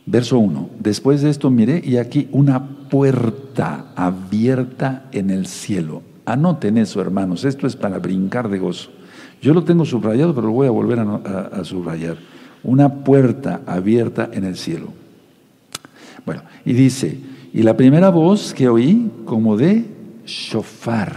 [0.07, 0.71] verso 1.
[0.79, 6.03] Después de esto miré y aquí una puerta abierta en el cielo.
[6.25, 8.91] Anoten eso, hermanos, esto es para brincar de gozo.
[9.41, 12.17] Yo lo tengo subrayado, pero lo voy a volver a, subrayar
[12.63, 14.89] una puerta abierta en el cielo.
[16.27, 17.19] Bueno, y dice,
[17.53, 19.87] y la primera voz que oí como de
[20.27, 21.17] shofar,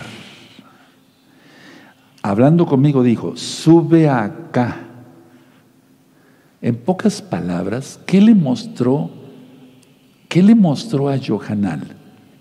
[2.22, 4.93] hablando conmigo dijo, sube acá.
[6.64, 9.12] En pocas palabras, ¿qué le mostró?
[10.30, 11.82] ¿Qué le mostró a Johanal?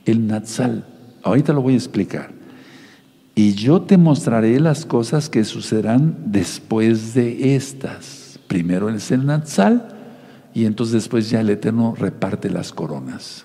[0.05, 0.87] El Natsal.
[1.25, 2.31] Ahorita lo voy a explicar.
[3.35, 8.39] Y yo te mostraré las cosas que sucederán después de estas.
[8.47, 9.89] Primero es el Natsal
[10.55, 13.45] y entonces después ya el Eterno reparte las coronas.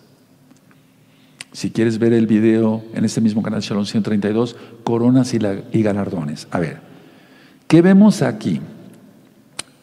[1.54, 5.40] Si quieres ver el video en este mismo canal Shalom 132, coronas y,
[5.72, 6.48] y galardones.
[6.52, 6.82] A ver,
[7.68, 8.62] ¿qué vemos aquí?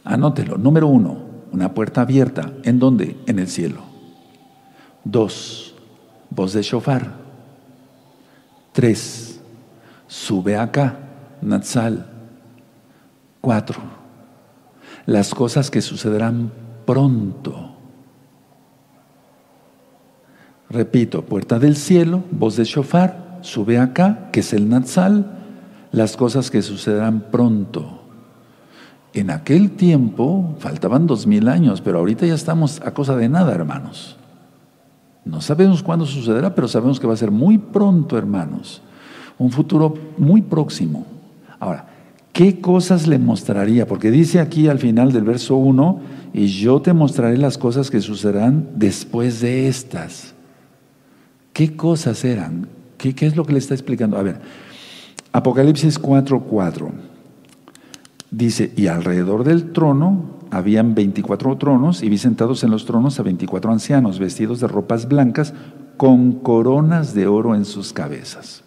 [0.04, 0.58] Anótelo.
[0.58, 1.16] Número uno,
[1.50, 2.52] una puerta abierta.
[2.62, 3.16] ¿En dónde?
[3.26, 3.80] En el cielo.
[5.02, 5.74] Dos,
[6.30, 7.14] voz de shofar.
[8.72, 9.40] Tres,
[10.06, 10.98] sube acá,
[11.40, 12.06] Natsal.
[13.40, 13.78] Cuatro,
[15.06, 16.50] las cosas que sucederán
[16.86, 17.72] pronto.
[20.70, 25.38] Repito, puerta del cielo, voz de shofar, sube acá, que es el Natsal,
[25.92, 28.03] las cosas que sucederán pronto.
[29.14, 33.54] En aquel tiempo faltaban dos mil años, pero ahorita ya estamos a cosa de nada,
[33.54, 34.16] hermanos.
[35.24, 38.82] No sabemos cuándo sucederá, pero sabemos que va a ser muy pronto, hermanos.
[39.38, 41.06] Un futuro muy próximo.
[41.58, 41.86] Ahora,
[42.34, 43.86] ¿Qué cosas le mostraría?
[43.86, 46.00] Porque dice aquí al final del verso 1,
[46.32, 50.34] y yo te mostraré las cosas que sucederán después de estas.
[51.52, 52.66] ¿Qué cosas eran?
[52.98, 54.18] ¿Qué, es lo que le está explicando?
[54.18, 54.40] A ver,
[55.30, 56.90] Apocalipsis 4:4.
[58.36, 63.22] Dice, y alrededor del trono habían 24 tronos y vi sentados en los tronos a
[63.22, 65.54] 24 ancianos vestidos de ropas blancas
[65.96, 68.64] con coronas de oro en sus cabezas.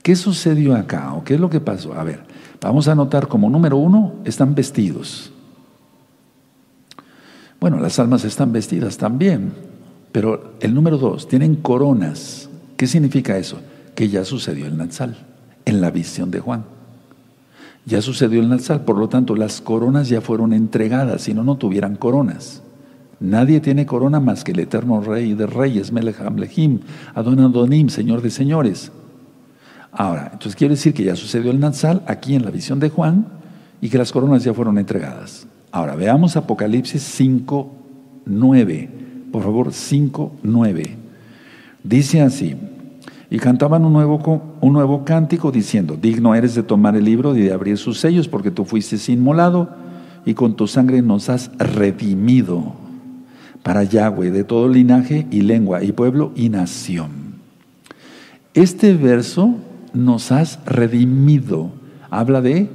[0.00, 1.94] ¿Qué sucedió acá o qué es lo que pasó?
[1.94, 2.20] A ver,
[2.60, 5.32] vamos a notar como número uno, están vestidos.
[7.58, 9.54] Bueno, las almas están vestidas también,
[10.12, 12.48] pero el número dos, tienen coronas.
[12.76, 13.58] ¿Qué significa eso?
[13.96, 15.16] Que ya sucedió el Natsal,
[15.64, 16.75] en la visión de Juan.
[17.86, 21.56] Ya sucedió el Natsal, por lo tanto las coronas ya fueron entregadas, si no, no
[21.56, 22.62] tuvieran coronas.
[23.20, 26.80] Nadie tiene corona más que el eterno Rey de Reyes, Melech Hamlehim,
[27.14, 28.90] Adon Adonim, Señor de Señores.
[29.92, 33.28] Ahora, entonces quiere decir que ya sucedió el Natsal aquí en la visión de Juan
[33.80, 35.46] y que las coronas ya fueron entregadas.
[35.70, 37.72] Ahora, veamos Apocalipsis 5,
[38.26, 38.90] 9.
[39.30, 40.96] Por favor, 5, 9.
[41.84, 42.56] Dice así,
[43.30, 47.42] y cantaban un nuevo, un nuevo cántico diciendo, digno eres de tomar el libro y
[47.42, 49.70] de abrir sus sellos porque tú fuiste inmolado
[50.24, 52.74] y con tu sangre nos has redimido
[53.62, 57.10] para Yahweh de todo linaje y lengua y pueblo y nación.
[58.54, 59.56] Este verso
[59.92, 61.70] nos has redimido.
[62.10, 62.70] Habla de,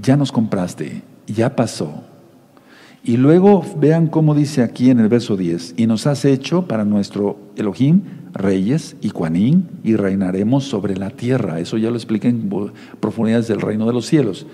[0.00, 2.05] ya nos compraste, ya pasó.
[3.06, 6.84] Y luego vean cómo dice aquí en el verso 10, y nos has hecho para
[6.84, 8.02] nuestro Elohim
[8.34, 11.60] reyes y cuanín y reinaremos sobre la tierra.
[11.60, 12.50] Eso ya lo expliqué en
[12.98, 14.44] profundidades del reino de los cielos.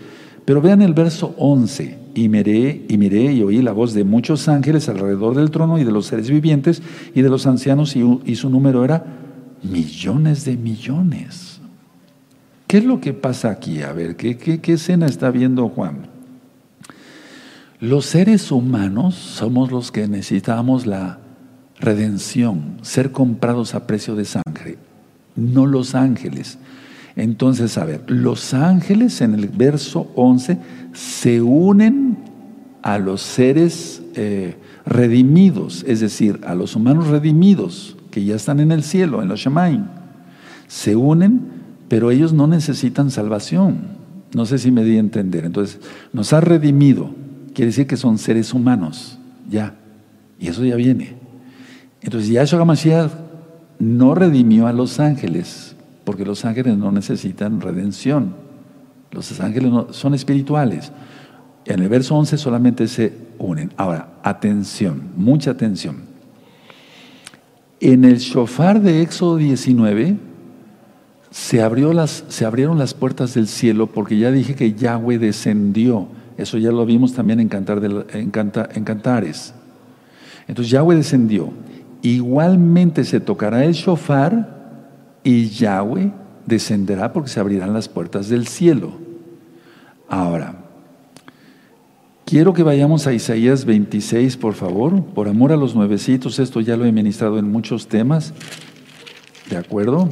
[0.44, 4.46] Pero vean el verso 11, y miré, y miré y oí la voz de muchos
[4.48, 6.82] ángeles alrededor del trono y de los seres vivientes
[7.14, 9.02] y de los ancianos y, su número era
[9.62, 11.58] millones de millones.
[12.66, 13.80] ¿Qué es lo que pasa aquí?
[13.80, 16.11] A ver, ¿qué, escena está viendo Juan?
[17.82, 21.18] Los seres humanos somos los que necesitamos la
[21.80, 24.78] redención, ser comprados a precio de sangre,
[25.34, 26.58] no los ángeles.
[27.16, 30.58] Entonces, a ver, los ángeles en el verso 11
[30.92, 32.18] se unen
[32.82, 38.70] a los seres eh, redimidos, es decir, a los humanos redimidos que ya están en
[38.70, 39.86] el cielo, en los Shemaim.
[40.68, 41.40] Se unen,
[41.88, 44.00] pero ellos no necesitan salvación.
[44.36, 45.44] No sé si me di a entender.
[45.44, 45.80] Entonces,
[46.12, 47.20] nos ha redimido
[47.54, 49.74] quiere decir que son seres humanos, ya.
[50.38, 51.14] Y eso ya viene.
[52.00, 53.10] Entonces Yahshua Mashiach
[53.78, 58.34] no redimió a los ángeles, porque los ángeles no necesitan redención.
[59.10, 60.92] Los ángeles son espirituales.
[61.64, 63.72] En el verso 11 solamente se unen.
[63.76, 65.96] Ahora, atención, mucha atención.
[67.80, 70.16] En el shofar de Éxodo 19
[71.30, 76.08] se, abrió las, se abrieron las puertas del cielo porque ya dije que Yahweh descendió
[76.36, 79.54] eso ya lo vimos también en, Cantar en, Cantares.
[80.48, 81.50] Entonces Yahweh descendió.
[82.02, 84.62] Igualmente se tocará el shofar
[85.22, 86.12] y Yahweh
[86.46, 88.92] descenderá porque se abrirán las puertas del cielo.
[90.08, 90.56] Ahora,
[92.24, 96.76] quiero que vayamos a Isaías 26, por favor, por amor a los nuevecitos, esto ya
[96.76, 98.34] lo he ministrado en muchos temas,
[99.48, 100.08] ¿de acuerdo?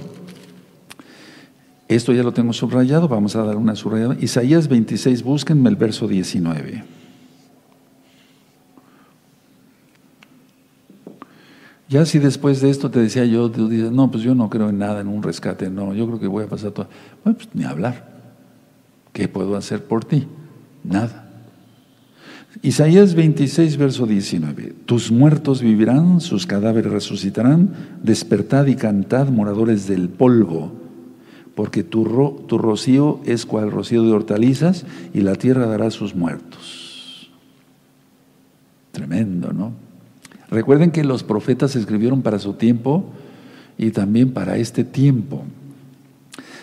[1.90, 4.16] Esto ya lo tengo subrayado, vamos a dar una subrayada.
[4.20, 6.84] Isaías 26, búsquenme el verso 19.
[11.88, 15.00] Ya si después de esto te decía yo, no, pues yo no creo en nada,
[15.00, 16.86] en un rescate, no, yo creo que voy a pasar todo.
[17.24, 18.08] Bueno, pues ni hablar.
[19.12, 20.28] ¿Qué puedo hacer por ti?
[20.84, 21.28] Nada.
[22.62, 24.74] Isaías 26, verso 19.
[24.86, 30.89] Tus muertos vivirán, sus cadáveres resucitarán, despertad y cantad, moradores del polvo
[31.60, 32.04] porque tu,
[32.46, 37.30] tu rocío es cual rocío de hortalizas y la tierra dará sus muertos.
[38.92, 39.72] Tremendo, ¿no?
[40.50, 43.04] Recuerden que los profetas escribieron para su tiempo
[43.76, 45.44] y también para este tiempo.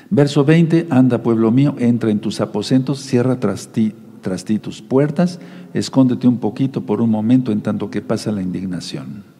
[0.10, 4.82] Verso 20, anda pueblo mío, entra en tus aposentos, cierra tras ti, tras ti tus
[4.82, 5.39] puertas,
[5.76, 9.37] escóndete un poquito por un momento en tanto que pasa la indignación.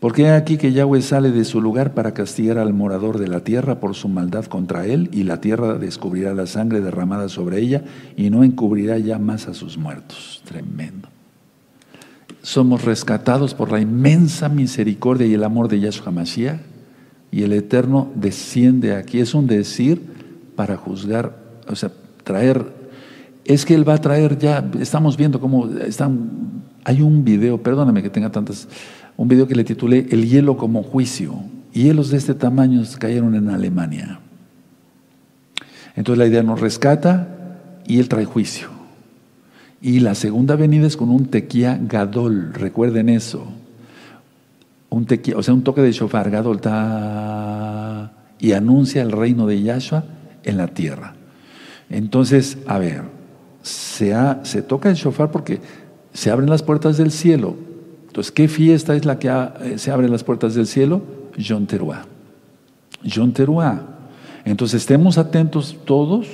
[0.00, 3.80] Porque aquí que Yahweh sale de su lugar para castigar al morador de la tierra
[3.80, 7.82] por su maldad contra él, y la tierra descubrirá la sangre derramada sobre ella
[8.16, 10.42] y no encubrirá ya más a sus muertos.
[10.44, 11.08] Tremendo.
[12.42, 16.60] Somos rescatados por la inmensa misericordia y el amor de Yahshua Mashiach,
[17.32, 19.18] y el Eterno desciende aquí.
[19.18, 20.00] Es un decir
[20.54, 21.36] para juzgar,
[21.68, 21.90] o sea,
[22.22, 22.85] traer.
[23.46, 26.64] Es que Él va a traer ya, estamos viendo cómo están.
[26.84, 28.68] Hay un video, perdóname que tenga tantas
[29.16, 31.34] un video que le titulé El hielo como juicio.
[31.72, 34.20] Hielos de este tamaño cayeron en Alemania.
[35.94, 37.28] Entonces la idea nos rescata
[37.86, 38.68] y él trae juicio.
[39.80, 43.46] Y la segunda venida es con un tequía gadol, recuerden eso.
[44.90, 46.60] Un tequía, o sea, un toque de shofar gadol
[48.38, 50.04] y anuncia el reino de Yahshua
[50.44, 51.14] en la tierra.
[51.88, 53.15] Entonces, a ver,
[53.66, 55.60] se, toca el shofar porque
[56.12, 57.56] se abren las puertas del cielo.
[58.06, 61.02] Entonces, ¿qué fiesta es la que eh, se abren las puertas del cielo?
[61.36, 62.04] Yom Teruah.
[63.02, 63.82] Yom Teruah.
[64.44, 66.28] Entonces, estemos atentos todos.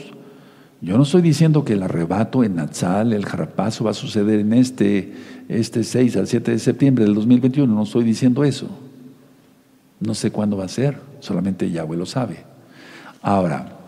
[0.83, 4.53] Yo no estoy diciendo que el arrebato en Natsal, el jarapazo va a suceder en
[4.53, 5.14] este,
[5.49, 7.72] este 6 al 7 de septiembre del 2021.
[7.72, 8.68] No estoy diciendo eso.
[10.01, 12.45] No sé cuándo va a ser, solamente Yahweh lo sabe.
[13.22, 13.82] Ahora,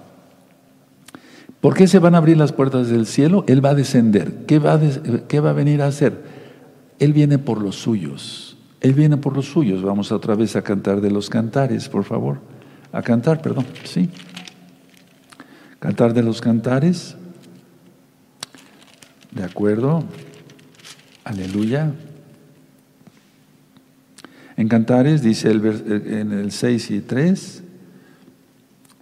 [1.65, 3.43] ¿por qué se van a abrir las puertas del cielo?
[3.49, 4.45] Él va a descender.
[4.47, 4.81] ¿Qué va a,
[5.29, 6.23] qué va a venir a hacer?
[6.99, 8.59] Él viene por los suyos.
[8.83, 9.83] Él viene por los suyos.
[9.83, 12.41] Vamos otra vez a cantar de los cantares, por favor.
[12.93, 14.11] A cantar, perdón, sí.
[15.79, 17.17] Cantar de los cantares.
[19.31, 20.05] ¿De acuerdo?
[21.25, 21.95] Aleluya.
[24.59, 27.63] En Cantares dice el, en el 6 y 3,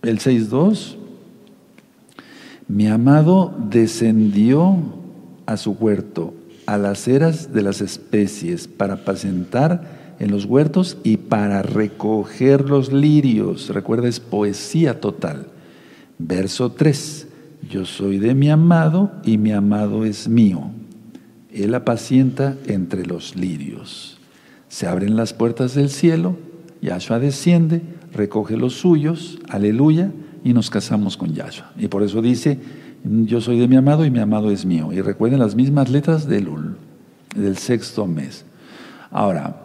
[0.03, 0.99] el 6, 2,
[2.69, 4.77] mi amado descendió
[5.47, 6.35] a su huerto,
[6.67, 12.93] a las eras de las especies, para apacentar en los huertos y para recoger los
[12.93, 13.69] lirios.
[13.69, 15.47] Recuerda, es poesía total.
[16.19, 17.27] Verso 3,
[17.69, 20.71] yo soy de mi amado y mi amado es mío.
[21.53, 24.19] Él apacienta entre los lirios.
[24.69, 26.37] Se abren las puertas del cielo,
[26.81, 27.83] Yahshua desciende,
[28.13, 30.13] recoge los suyos, aleluya,
[30.45, 31.72] y nos casamos con Yahshua.
[31.78, 32.59] Y por eso dice,
[33.05, 34.93] yo soy de mi amado y mi amado es mío.
[34.93, 36.49] Y recuerden las mismas letras del
[37.34, 38.45] del sexto mes.
[39.11, 39.57] Ahora,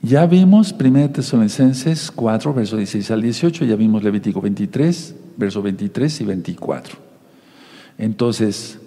[0.00, 6.20] ya vimos 1 Tesalonicenses 4, verso 16 al 18, ya vimos Levítico 23, verso 23
[6.20, 6.96] y 24.
[7.98, 8.78] Entonces,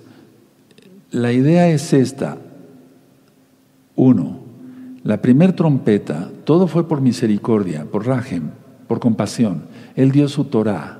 [1.11, 2.37] la idea es esta.
[3.95, 4.39] Uno,
[5.03, 8.49] la primer trompeta, todo fue por misericordia, por rajem,
[8.87, 9.63] por compasión.
[9.95, 10.99] Él dio su Torah,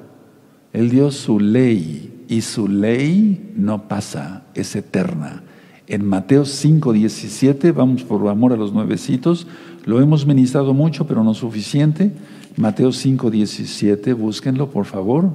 [0.73, 5.43] Él dio su ley, y su ley no pasa, es eterna.
[5.87, 9.47] En Mateo 5, 17, vamos por amor a los nuevecitos,
[9.85, 12.11] lo hemos ministrado mucho, pero no suficiente.
[12.57, 15.29] Mateo 5, 17, búsquenlo, por favor.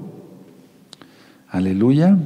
[1.48, 2.18] Aleluya.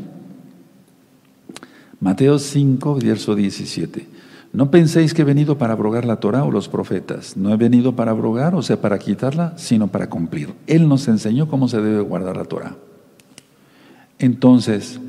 [2.00, 4.13] Mateo 5, verso 17.
[4.54, 7.36] No penséis que he venido para abrogar la Torah o los profetas.
[7.36, 10.54] No he venido para abrogar, o sea, para quitarla, sino para cumplir.
[10.68, 12.76] Él nos enseñó cómo se debe guardar la Torah.
[14.20, 15.00] Entonces,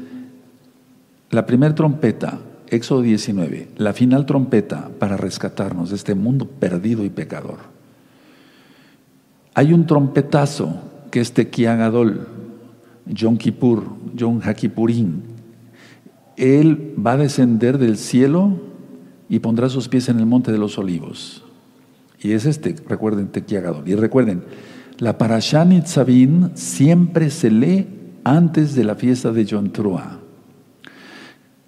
[1.29, 2.39] la primera trompeta,
[2.69, 7.59] Éxodo 19, la final trompeta para rescatarnos de este mundo perdido y pecador.
[9.53, 10.81] Hay un trompetazo
[11.11, 12.27] que es Tequiagadol,
[13.05, 13.83] Yom Kippur,
[14.15, 15.21] Yom Hakipurim.
[16.35, 18.64] Él va a descender del cielo
[19.29, 21.43] y pondrá sus pies en el monte de los olivos.
[22.21, 23.87] Y es este, recuerden, Tequiagadol.
[23.87, 24.43] Y recuerden,
[24.97, 27.87] la Parashá Nitzavim siempre se lee
[28.23, 29.69] antes de la fiesta de Yom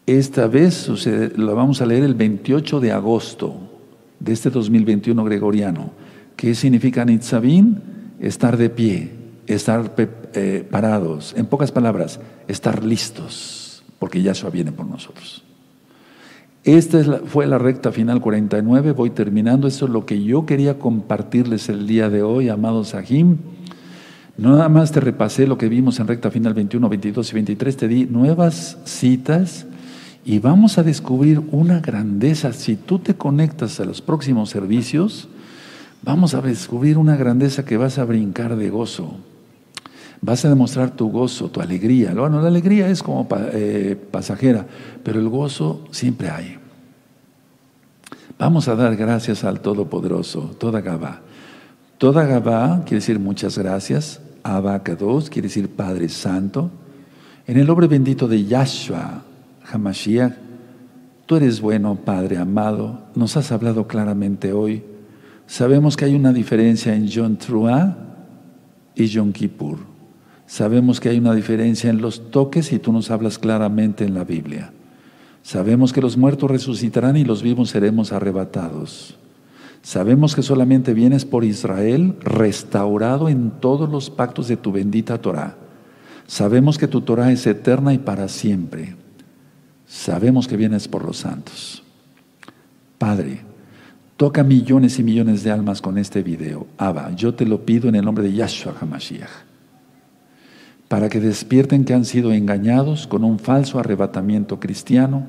[0.05, 0.89] Esta vez
[1.37, 3.59] lo vamos a leer el 28 de agosto
[4.19, 5.91] de este 2021 gregoriano.
[6.35, 7.75] ¿Qué significa Nitzavim?
[8.19, 9.11] Estar de pie,
[9.45, 9.93] estar
[10.33, 11.35] eh, parados.
[11.37, 15.43] En pocas palabras, estar listos, porque Yahshua viene por nosotros.
[16.63, 19.67] Esta fue la recta final 49, voy terminando.
[19.67, 23.37] Eso es lo que yo quería compartirles el día de hoy, amados Sahim.
[24.37, 27.87] Nada más te repasé lo que vimos en recta final 21, 22 y 23, te
[27.87, 29.65] di nuevas citas
[30.23, 32.53] y vamos a descubrir una grandeza.
[32.53, 35.27] Si tú te conectas a los próximos servicios,
[36.03, 39.15] vamos a descubrir una grandeza que vas a brincar de gozo.
[40.21, 42.13] Vas a demostrar tu gozo, tu alegría.
[42.13, 44.65] Bueno, la alegría es como eh, pasajera,
[45.03, 46.57] pero el gozo siempre hay.
[48.39, 51.21] Vamos a dar gracias al Todopoderoso, toda Gabá.
[51.97, 54.21] Toda Gabá quiere decir muchas gracias.
[54.43, 56.69] Abacados quiere decir Padre Santo.
[57.47, 59.23] En el nombre bendito de Yahshua,
[59.71, 60.33] Hamashiach,
[61.25, 63.01] tú eres bueno, Padre amado.
[63.15, 64.83] Nos has hablado claramente hoy.
[65.47, 67.95] Sabemos que hay una diferencia en Yom Truah
[68.93, 69.96] y Yom Kippur.
[70.47, 74.23] Sabemos que hay una diferencia en los toques y tú nos hablas claramente en la
[74.23, 74.71] Biblia.
[75.43, 79.17] Sabemos que los muertos resucitarán y los vivos seremos arrebatados.
[79.81, 85.57] Sabemos que solamente vienes por Israel restaurado en todos los pactos de tu bendita Torah.
[86.27, 88.95] Sabemos que tu Torah es eterna y para siempre.
[89.85, 91.83] Sabemos que vienes por los santos.
[92.97, 93.41] Padre,
[94.15, 96.67] toca millones y millones de almas con este video.
[96.77, 99.46] Abba, yo te lo pido en el nombre de Yahshua HaMashiach
[100.87, 105.27] para que despierten que han sido engañados con un falso arrebatamiento cristiano,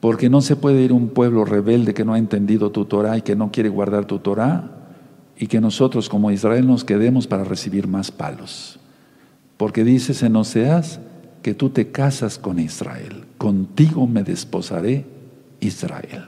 [0.00, 3.22] porque no se puede ir un pueblo rebelde que no ha entendido tu Torah y
[3.22, 4.70] que no quiere guardar tu Torah,
[5.36, 8.80] y que nosotros como Israel nos quedemos para recibir más palos.
[9.56, 11.00] Porque dices en Oseas
[11.42, 13.24] que tú te casas con Israel.
[13.38, 15.06] Contigo me desposaré
[15.60, 16.26] Israel.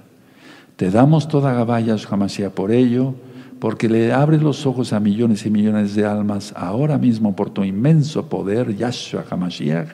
[0.77, 3.15] Te damos toda Gabaya Hamashiach por ello,
[3.61, 7.63] porque le abres los ojos a millones y millones de almas ahora mismo por tu
[7.63, 9.89] inmenso poder, Yahshua Hamashiach.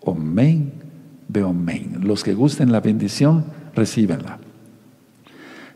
[0.00, 0.72] Omen,
[1.28, 1.98] beomen.
[2.02, 4.38] Los que gusten la bendición, recíbenla.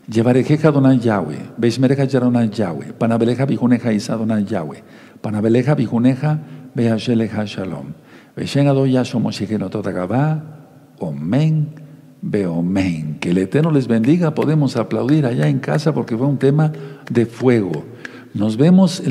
[0.09, 4.81] Llevarejeja Donai Yahweh, Beishmereja Yaronai Yahweh, Panabeleja Bijuneja Isa Donai Yahweh,
[5.21, 6.39] Panabeleja Bijuneja
[6.73, 7.93] Beasheleja Shalom,
[8.35, 10.41] Beishen Ado Yashua Moshigeno Totagabá,
[10.99, 11.75] Omen,
[12.21, 13.19] Beomen.
[13.19, 16.71] Que el Eterno les bendiga, podemos aplaudir allá en casa porque fue un tema
[17.09, 17.83] de fuego.
[18.33, 19.07] Nos vemos el